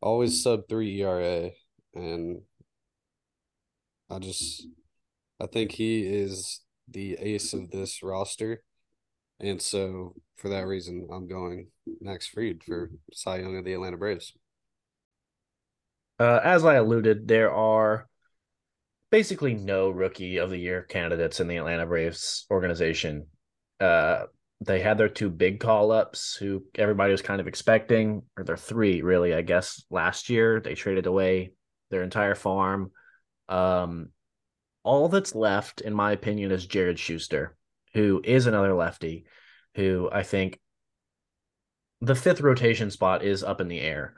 [0.01, 1.51] always sub three ERA,
[1.95, 2.43] and
[4.11, 4.67] I just
[5.41, 8.63] I think he is the ace of this roster.
[9.39, 11.69] And so for that reason, I'm going
[12.01, 14.33] Max Fried for Cy Young of the Atlanta Braves.
[16.19, 18.09] Uh, as I alluded, there are
[19.13, 23.27] basically no rookie of the year candidates in the Atlanta Braves organization.
[23.79, 24.25] Uh,
[24.61, 28.57] they had their two big call ups who everybody was kind of expecting, or their
[28.57, 30.61] three really, I guess, last year.
[30.61, 31.53] They traded away
[31.91, 32.91] their entire farm.
[33.49, 34.09] Um,
[34.83, 37.57] all that's left, in my opinion, is Jared Shuster,
[37.95, 39.27] who is another lefty,
[39.75, 40.59] who I think
[42.01, 44.15] the fifth rotation spot is up in the air.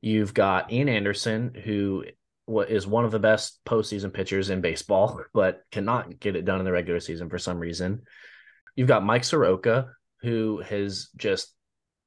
[0.00, 2.04] You've got Ian Anderson, who
[2.48, 6.64] is one of the best postseason pitchers in baseball, but cannot get it done in
[6.64, 8.02] the regular season for some reason.
[8.76, 9.88] You've got Mike Soroka,
[10.22, 11.54] who has just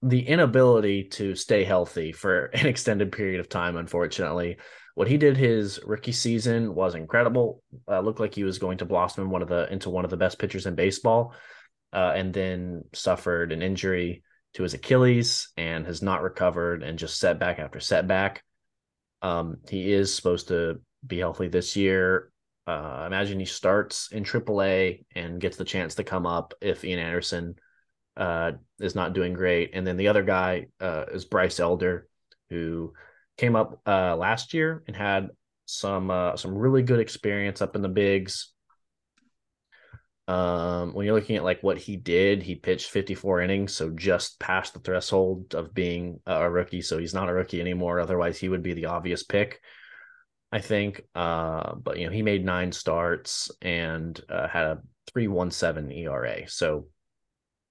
[0.01, 4.57] the inability to stay healthy for an extended period of time, unfortunately
[4.97, 7.61] what he did his rookie season was incredible.
[7.87, 10.17] Uh, looked like he was going to blossom one of the into one of the
[10.17, 11.35] best pitchers in baseball,
[11.93, 14.23] uh, and then suffered an injury
[14.55, 18.43] to his Achilles and has not recovered and just setback after setback.
[19.21, 22.31] Um, he is supposed to be healthy this year.
[22.67, 26.99] Uh, imagine he starts in AAA and gets the chance to come up if Ian
[26.99, 27.55] Anderson
[28.17, 29.71] uh, is not doing great.
[29.73, 32.09] And then the other guy uh, is Bryce Elder,
[32.49, 32.93] who
[33.37, 35.29] came up uh, last year and had
[35.65, 38.51] some uh, some really good experience up in the bigs.
[40.27, 44.41] Um, when you're looking at like what he did, he pitched 54 innings, so just
[44.41, 46.81] past the threshold of being a rookie.
[46.81, 48.01] So he's not a rookie anymore.
[48.01, 49.61] Otherwise, he would be the obvious pick,
[50.51, 51.01] I think.
[51.15, 54.81] Uh, but you know, he made nine starts and uh, had a
[55.15, 56.87] 3.17 ERA, so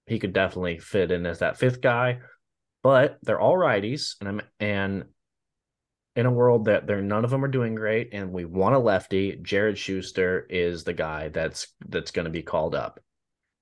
[0.07, 2.19] he could definitely fit in as that fifth guy.
[2.83, 5.05] But they're all righties, and I'm and
[6.17, 8.79] in a world that they're none of them are doing great and we want a
[8.79, 12.99] lefty, Jared Shuster is the guy that's that's going to be called up.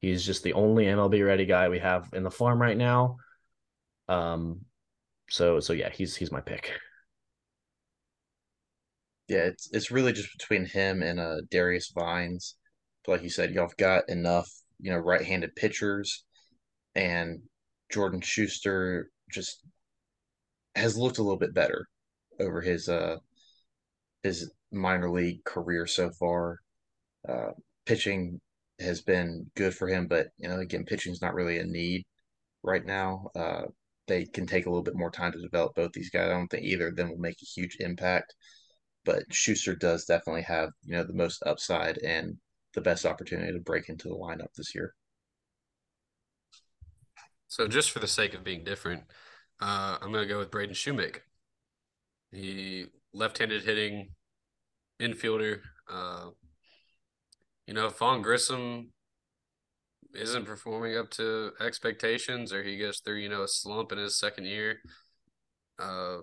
[0.01, 3.16] He's just the only MLB ready guy we have in the farm right now.
[4.09, 4.61] Um
[5.28, 6.73] so so yeah, he's he's my pick.
[9.28, 12.56] Yeah, it's it's really just between him and uh Darius Vines.
[13.05, 16.24] But like you said, y'all have got enough, you know, right-handed pitchers
[16.94, 17.40] and
[17.92, 19.62] Jordan Shuster just
[20.74, 21.86] has looked a little bit better
[22.40, 23.16] over his uh
[24.22, 26.60] his minor league career so far.
[27.28, 27.51] Uh,
[27.86, 28.40] pitching
[28.80, 32.05] has been good for him, but you know, again, pitching is not really a need
[32.62, 33.28] right now.
[33.36, 33.62] Uh,
[34.06, 36.26] they can take a little bit more time to develop both these guys.
[36.30, 38.34] I don't think either of them will make a huge impact,
[39.05, 42.36] but Shuster does definitely have you know the most upside and
[42.74, 44.94] the best opportunity to break into the lineup this year.
[47.47, 49.05] So, just for the sake of being different,
[49.60, 51.20] uh, I'm going to go with Braden Shewmake.
[52.32, 54.09] He left-handed hitting
[55.01, 55.60] infielder.
[55.89, 56.31] Uh,
[57.66, 58.90] you know, Vaughn Grissom
[60.14, 64.18] isn't performing up to expectations, or he goes through you know a slump in his
[64.18, 64.78] second year,
[65.78, 66.18] uh,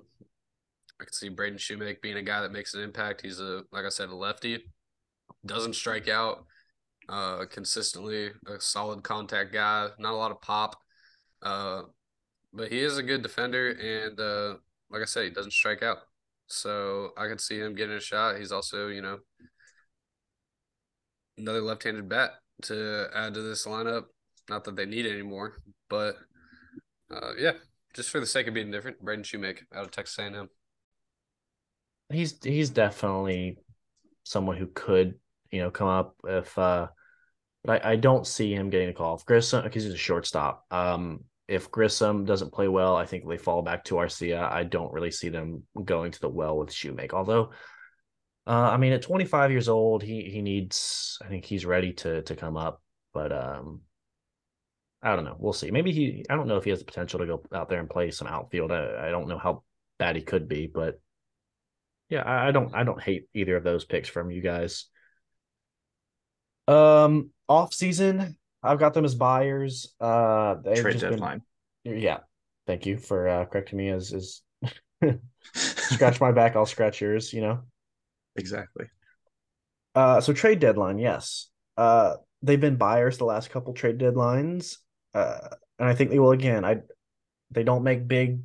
[1.01, 3.21] I can see Braden Shewmake being a guy that makes an impact.
[3.21, 4.63] He's a like I said, a lefty,
[5.45, 6.45] doesn't strike out
[7.09, 10.75] uh, consistently, a solid contact guy, not a lot of pop.
[11.41, 11.83] Uh,
[12.53, 14.57] but he is a good defender, and uh,
[14.89, 15.97] like I said, he doesn't strike out.
[16.47, 18.37] So I could see him getting a shot.
[18.37, 19.19] He's also, you know,
[21.37, 22.31] another left-handed bat
[22.63, 24.03] to add to this lineup.
[24.49, 25.53] Not that they need it anymore,
[25.89, 26.17] but
[27.09, 27.53] uh, yeah,
[27.95, 30.49] just for the sake of being different, Braden Shewmake out of Texas A&M.
[32.13, 33.57] He's he's definitely
[34.23, 35.15] someone who could
[35.51, 36.87] you know come up if uh,
[37.63, 39.15] but I, I don't see him getting a call.
[39.15, 40.65] If Grissom because he's a shortstop.
[40.71, 44.49] Um, if Grissom doesn't play well, I think they fall back to Arcia.
[44.49, 47.13] I don't really see them going to the well with Shewmake.
[47.13, 47.51] Although,
[48.47, 51.19] uh, I mean, at 25 years old, he he needs.
[51.23, 52.81] I think he's ready to to come up.
[53.13, 53.81] But um,
[55.03, 55.35] I don't know.
[55.37, 55.71] We'll see.
[55.71, 56.25] Maybe he.
[56.29, 58.27] I don't know if he has the potential to go out there and play some
[58.27, 58.71] outfield.
[58.71, 59.63] I, I don't know how
[59.99, 60.99] bad he could be, but
[62.11, 62.75] yeah, I, I don't.
[62.75, 64.85] I don't hate either of those picks from you guys.
[66.67, 69.95] Um, off season, I've got them as buyers.
[69.99, 71.41] Uh, they trade deadline.
[71.85, 72.19] Been, yeah,
[72.67, 73.89] thank you for uh, correcting me.
[73.89, 74.41] As is,
[75.55, 77.31] scratch my back, I'll scratch yours.
[77.31, 77.59] You know.
[78.35, 78.85] Exactly.
[79.95, 81.47] Uh, so trade deadline, yes.
[81.77, 84.77] Uh, they've been buyers the last couple trade deadlines.
[85.13, 86.65] Uh, and I think they will again.
[86.65, 86.81] I
[87.51, 88.41] they don't make big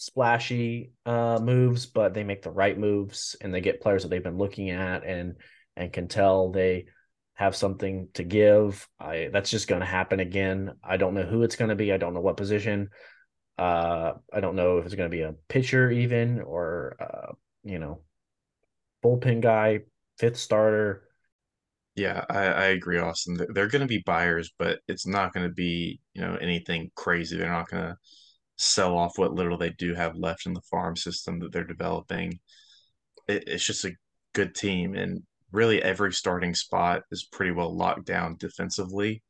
[0.00, 4.24] splashy uh moves, but they make the right moves and they get players that they've
[4.24, 5.36] been looking at and
[5.76, 6.86] and can tell they
[7.34, 8.88] have something to give.
[8.98, 10.72] I that's just going to happen again.
[10.82, 11.92] I don't know who it's going to be.
[11.92, 12.88] I don't know what position.
[13.58, 17.32] Uh, I don't know if it's going to be a pitcher even or uh,
[17.62, 18.00] you know,
[19.04, 19.80] bullpen guy,
[20.18, 21.08] fifth starter.
[21.94, 23.38] Yeah, I, I agree, Austin.
[23.50, 27.36] They're going to be buyers, but it's not going to be you know anything crazy.
[27.36, 27.96] They're not going to
[28.60, 32.38] sell off what little they do have left in the farm system that they're developing.
[33.26, 33.94] It, it's just a
[34.34, 39.22] good team, and really every starting spot is pretty well locked down defensively.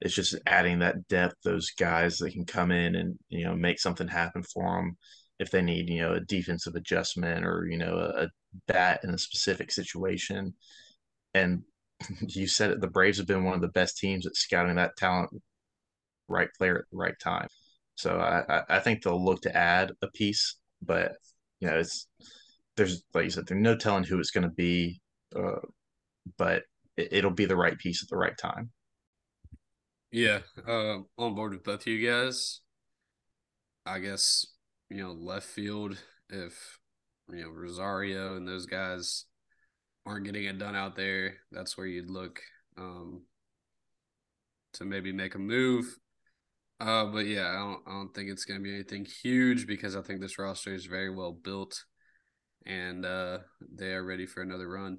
[0.00, 3.78] It's just adding that depth, those guys that can come in and you know make
[3.78, 4.96] something happen for them
[5.38, 8.28] if they need you know a defensive adjustment or you know a, a
[8.68, 10.54] bat in a specific situation.
[11.34, 11.62] And
[12.28, 14.96] you said it, the Braves have been one of the best teams at scouting that
[14.96, 15.30] talent,
[16.28, 17.48] right player at the right time.
[17.94, 21.12] So I, I think they'll look to add a piece, but
[21.60, 22.08] you know it's
[22.76, 25.00] there's like you said, there's no telling who it's going to be
[25.34, 25.60] uh,
[26.36, 26.64] but
[26.96, 28.70] it, will be the right piece at the right time.
[30.10, 32.60] Yeah, uh, on board with both of you guys.
[33.84, 34.46] I guess
[34.90, 35.98] you know left field
[36.28, 36.78] if
[37.30, 39.24] you know Rosario and those guys
[40.04, 42.40] aren't getting it done out there, that's where you'd look
[42.76, 43.22] um,
[44.74, 45.96] to maybe make a move.
[46.82, 49.94] Uh, but yeah, I don't, I don't think it's going to be anything huge because
[49.94, 51.84] I think this roster is very well built
[52.66, 53.38] and uh,
[53.72, 54.98] they are ready for another run.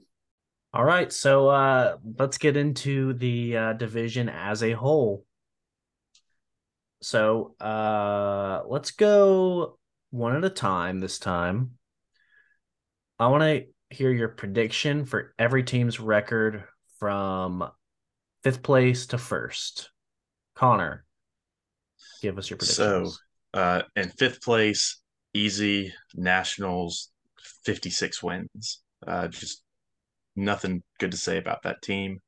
[0.74, 5.26] All right, so uh, let's get into the uh, division as a whole.
[7.02, 9.78] So uh, let's go
[10.10, 11.72] one at a time this time.
[13.20, 16.64] I want to hear your prediction for every team's record
[16.98, 17.70] from
[18.42, 19.90] fifth place to first.
[20.56, 21.04] Connor,
[22.22, 23.20] give us your predictions.
[23.54, 25.02] So, uh, in fifth place,
[25.34, 27.12] easy Nationals,
[27.66, 28.82] 56 wins.
[29.06, 29.64] Uh, just
[30.36, 32.20] nothing good to say about that team.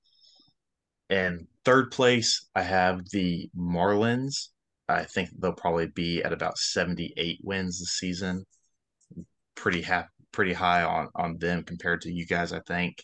[1.10, 4.50] And third place, I have the Marlins.
[4.88, 8.46] I think they'll probably be at about 78 wins this season.
[9.56, 13.04] Pretty happy, pretty high on on them compared to you guys, I think.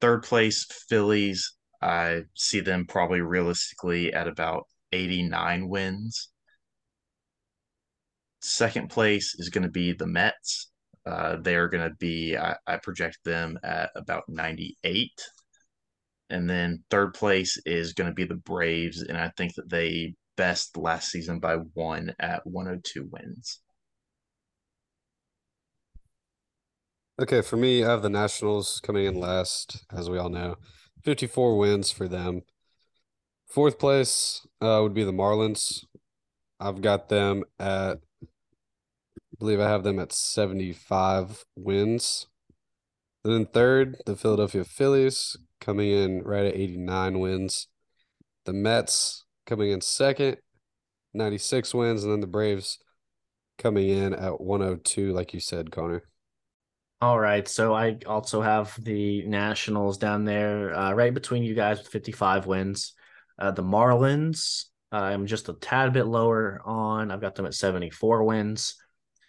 [0.00, 1.54] Third place, Phillies.
[1.80, 6.30] I see them probably realistically at about 89 wins.
[8.40, 10.70] Second place is going to be the Mets.
[11.06, 15.10] Uh, they're going to be, I, I project them at about 98.
[16.30, 19.02] And then third place is going to be the Braves.
[19.02, 23.60] And I think that they best last season by one at 102 wins.
[27.20, 30.56] Okay, for me, I have the Nationals coming in last, as we all know.
[31.04, 32.42] 54 wins for them.
[33.52, 35.84] Fourth place uh, would be the Marlins.
[36.58, 38.26] I've got them at, I
[39.38, 42.28] believe I have them at 75 wins.
[43.24, 47.68] And then third, the Philadelphia Phillies coming in right at 89 wins.
[48.46, 50.38] The Mets coming in second,
[51.12, 52.04] 96 wins.
[52.04, 52.78] And then the Braves
[53.58, 56.04] coming in at 102, like you said, Connor.
[57.02, 57.46] All right.
[57.46, 62.46] So I also have the Nationals down there, uh, right between you guys with 55
[62.46, 62.94] wins.
[63.38, 67.10] Uh, the Marlins, uh, I'm just a tad bit lower on.
[67.10, 68.76] I've got them at 74 wins.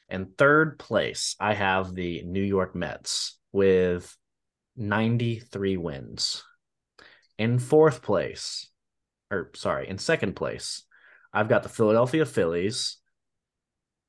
[0.10, 4.16] And third place, I have the New York Mets with
[4.76, 6.44] 93 wins.
[7.38, 8.70] In fourth place,
[9.32, 10.84] or sorry, in second place,
[11.34, 12.98] I've got the Philadelphia Phillies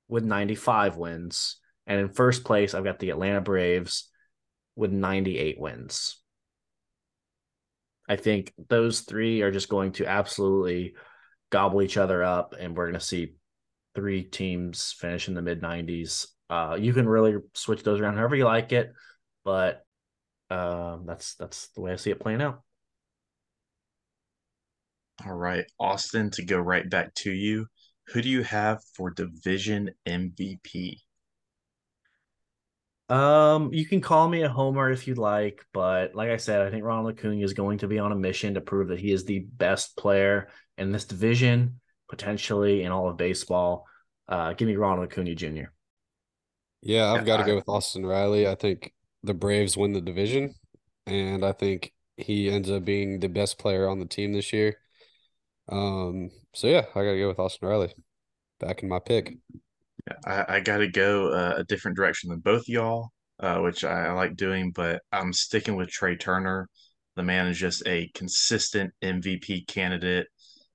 [0.09, 1.57] with 95 wins.
[1.87, 4.11] And in first place, I've got the Atlanta Braves
[4.77, 6.21] with 98 wins.
[8.09, 10.95] I think those three are just going to absolutely
[11.51, 13.35] gobble each other up, and we're going to see
[13.95, 16.27] three teams finish in the mid 90s.
[16.51, 18.93] Uh, you can really switch those around however you like it,
[19.45, 19.85] but
[20.51, 22.63] um, that's that's the way I see it playing out.
[25.25, 27.67] All right, Austin, to go right back to you.
[28.09, 31.04] Who do you have for division MVP?
[33.09, 36.71] Um, you can call me a homer if you'd like, but like I said, I
[36.71, 39.25] think Ronald Acuna is going to be on a mission to prove that he is
[39.25, 40.49] the best player
[40.79, 43.87] in this division, potentially in all of baseball.
[44.27, 45.65] Uh, give me Ronald Acuna Jr.
[46.81, 48.49] Yeah, I've got to go with Austin Riley.
[48.49, 50.55] I think the Braves win the division,
[51.07, 54.79] and I think he ends up being the best player on the team this year.
[55.69, 57.95] Um, so yeah, I got to go with Austin Riley.
[58.61, 59.37] Back in my pick.
[60.27, 63.11] I, I got to go uh, a different direction than both y'all,
[63.41, 66.69] uh, which I, I like doing, but I'm sticking with Trea Turner.
[67.17, 70.27] The man is just a consistent MVP candidate,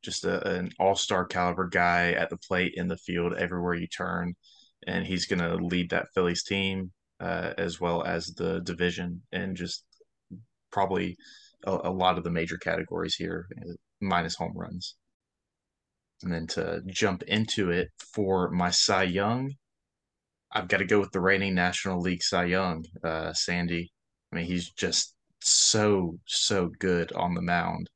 [0.02, 3.88] just a, an all star caliber guy at the plate, in the field, everywhere you
[3.88, 4.34] turn.
[4.88, 9.56] And he's going to lead that Phillies team uh, as well as the division and
[9.56, 9.84] just
[10.72, 11.18] probably
[11.66, 14.96] a, a lot of the major categories here, uh, minus home runs.
[16.24, 19.54] And then to jump into it for my Cy Young,
[20.52, 23.92] I've got to go with the reigning National League Cy Young, uh, Sandy.
[24.32, 27.90] I mean, he's just so, so good on the mound.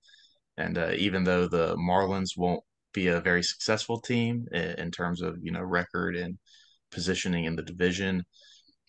[0.58, 2.64] And uh, even though the Marlins won't
[2.94, 6.38] be a very successful team in, in terms of, you know, record and
[6.92, 8.24] positioning in the division,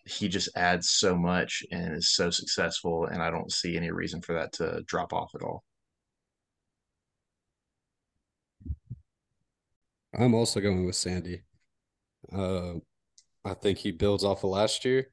[0.07, 3.07] he just adds so much and is so successful.
[3.07, 5.65] And I don't see any reason for that to drop off at all.
[10.17, 11.43] I'm also going with Sandy.
[12.33, 12.75] Uh,
[13.45, 15.11] I think he builds off of last year.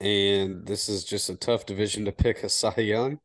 [0.00, 3.18] And this is just a tough division to pick a Cy Young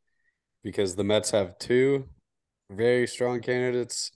[0.64, 2.08] because the Mets have two
[2.72, 4.12] very strong candidates.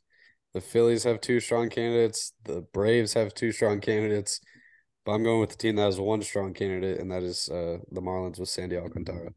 [0.53, 2.33] The Phillies have two strong candidates.
[2.43, 4.39] The Braves have two strong candidates.
[5.05, 7.79] But I'm going with the team that has one strong candidate, and that is uh,
[7.91, 9.31] the Marlins with Sandy Alcantara.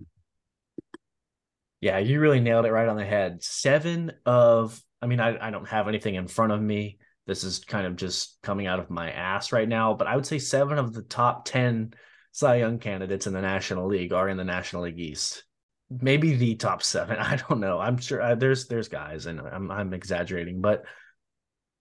[1.87, 3.45] Yeah, you really nailed it right on the head.
[3.45, 6.99] Seven of I mean, I, I don't have anything in front of me.
[7.29, 10.27] This is kind of just coming out of my ass right now, but I would
[10.27, 11.95] say seven of the top 10
[12.33, 15.45] Cy Young candidates in the National League are in the National League East.
[15.89, 17.19] Maybe the top seven.
[17.21, 17.79] I don't know.
[17.79, 20.87] I'm sure uh, there's there's guys, and I'm I'm exaggerating, but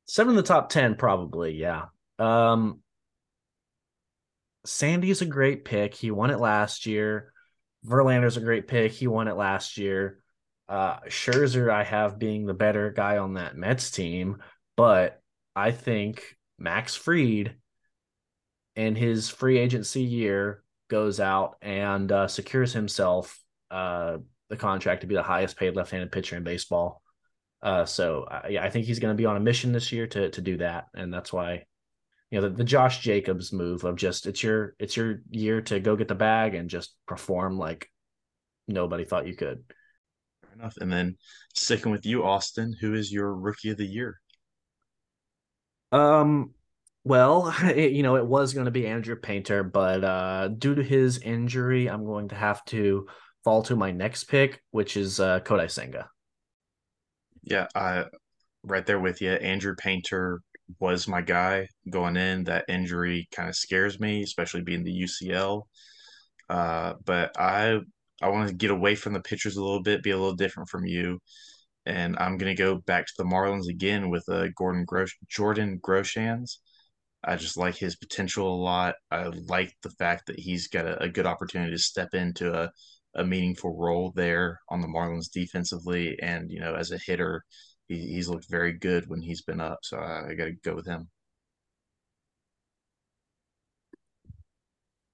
[0.05, 1.55] seven of the top ten probably.
[1.55, 1.85] Yeah.
[2.19, 2.81] Um,
[4.65, 5.95] Sandy's a great pick.
[5.95, 7.33] He won it last year.
[7.85, 8.91] Verlander's a great pick.
[8.91, 10.19] He won it last year.
[10.67, 14.41] Uh, Scherzer, I have being the better guy on that Mets team,
[14.75, 15.21] but
[15.55, 17.55] I think Max Fried
[18.75, 23.39] in his free agency year goes out and uh, secures himself
[23.71, 24.17] uh,
[24.49, 27.01] the contract to be the highest paid left-handed pitcher in baseball.
[27.61, 30.07] Uh, so uh, yeah, I think he's going to be on a mission this year
[30.07, 31.65] to to do that, and that's why
[32.31, 35.79] you know the, the Josh Jacobs move of just it's your it's your year to
[35.79, 37.89] go get the bag and just perform like
[38.67, 39.63] nobody thought you could.
[40.41, 40.77] Fair enough.
[40.77, 41.17] And then
[41.53, 44.19] sticking with you, Austin, who is your rookie of the year?
[45.91, 46.53] Um,
[47.03, 50.83] well, it, you know, it was going to be Andrew Painter, but uh, due to
[50.83, 53.07] his injury, I'm going to have to
[53.43, 56.09] fall to my next pick, which is uh, Kodai Senga.
[57.43, 58.05] Yeah, I
[58.63, 59.31] right there with you.
[59.31, 60.41] Andrew Painter
[60.79, 62.45] was my guy going in.
[62.45, 65.67] That injury kind of scares me, especially being the UCL.
[66.49, 67.79] Uh, but I
[68.21, 70.69] I want to get away from the pitchers a little bit, be a little different
[70.69, 71.19] from you,
[71.85, 76.57] and I'm gonna go back to the Marlins again with uh, Gordon Grosh, Jordan Groshans.
[77.23, 78.95] I just like his potential a lot.
[79.11, 82.71] I like the fact that he's got a, a good opportunity to step into a,
[83.15, 87.43] a meaningful role there on the Marlins defensively, and you know, as a hitter,
[87.87, 89.79] he, he's looked very good when he's been up.
[89.83, 91.09] So I, I got to go with him.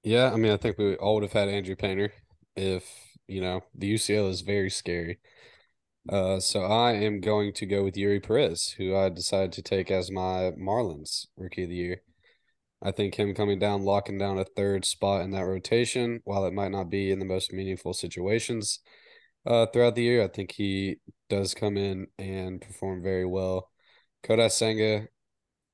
[0.03, 2.11] Yeah, I mean, I think we all would have had Andrew Painter
[2.55, 2.83] if,
[3.27, 5.19] you know, the UCL is very scary.
[6.09, 9.91] Uh, so I am going to go with Eury Perez, who I decided to take
[9.91, 12.01] as my Marlins rookie of the year.
[12.81, 16.53] I think him coming down, locking down a third spot in that rotation, while it
[16.53, 18.79] might not be in the most meaningful situations
[19.45, 20.97] uh, throughout the year, I think he
[21.29, 23.69] does come in and perform very well.
[24.23, 25.07] Kodai Senga,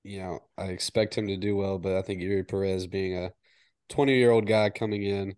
[0.04, 3.32] you know, I expect him to do well, but I think Eury Perez being a
[3.90, 5.36] 20 year old guy coming in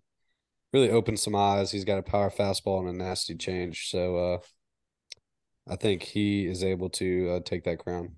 [0.74, 1.72] really opens some eyes.
[1.72, 3.90] He's got a power fastball and a nasty change.
[3.90, 4.38] So, uh,
[5.68, 8.16] I think he is able to uh, take that crown.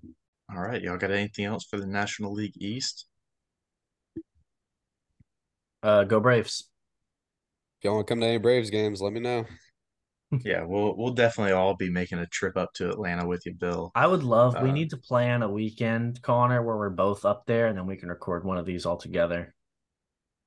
[0.54, 3.06] All right, y'all got anything else for the National League East?
[5.82, 6.68] Uh, go Braves.
[7.78, 9.44] If y'all want to come to any Braves games, let me know.
[10.44, 13.90] Yeah, we'll we'll definitely all be making a trip up to Atlanta with you, Bill.
[13.94, 14.56] I would love.
[14.56, 17.86] Uh, we need to plan a weekend, Connor, where we're both up there, and then
[17.86, 19.54] we can record one of these all together.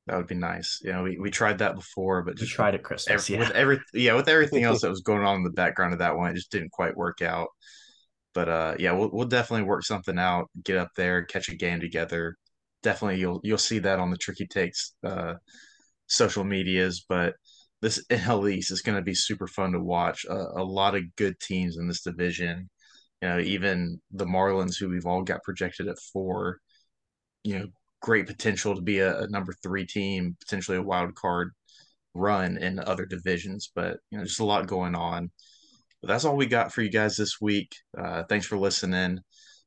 [0.08, 0.80] That would be nice.
[0.84, 3.30] You know, we, we tried that before, but just we tried at Christmas.
[3.30, 5.94] Every, yeah, with every yeah, with everything else that was going on in the background
[5.94, 7.50] of that one, it just didn't quite work out.
[8.34, 10.50] But uh, yeah, we'll we'll definitely work something out.
[10.64, 12.36] Get up there, catch a game together.
[12.84, 15.36] Definitely, you'll you'll see that on the Tricky Takes uh,
[16.08, 17.06] social medias.
[17.08, 17.36] But
[17.86, 20.26] this NL East is going to be super fun to watch.
[20.28, 22.68] Uh, a lot of good teams in this division.
[23.22, 26.58] You know, even the Marlins, who we've all got projected at four.
[27.44, 27.68] You know,
[28.02, 31.52] great potential to be a, a number three team, potentially a wild card
[32.16, 33.72] run in other divisions.
[33.76, 35.30] But you know, just a lot going on.
[36.02, 37.76] But that's all we got for you guys this week.
[37.96, 39.20] Uh, thanks for listening.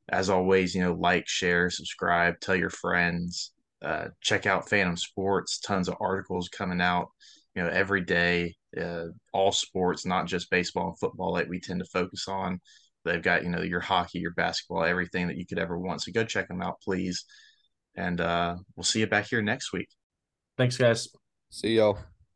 [0.09, 3.53] As always, you know, like, share, subscribe, tell your friends.
[3.81, 5.59] Uh, check out Phantom Sports.
[5.59, 7.11] Tons of articles coming out,
[7.55, 8.55] you know, every day.
[8.79, 12.59] Uh, all sports, not just baseball and football, like we tend to focus on.
[13.03, 16.03] They've got, you know, your hockey, your basketball, everything that you could ever want.
[16.03, 17.25] So go check them out, please.
[17.95, 19.89] And uh, we'll see you back here next week.
[20.55, 21.07] Thanks, guys.
[21.49, 21.97] See y'all.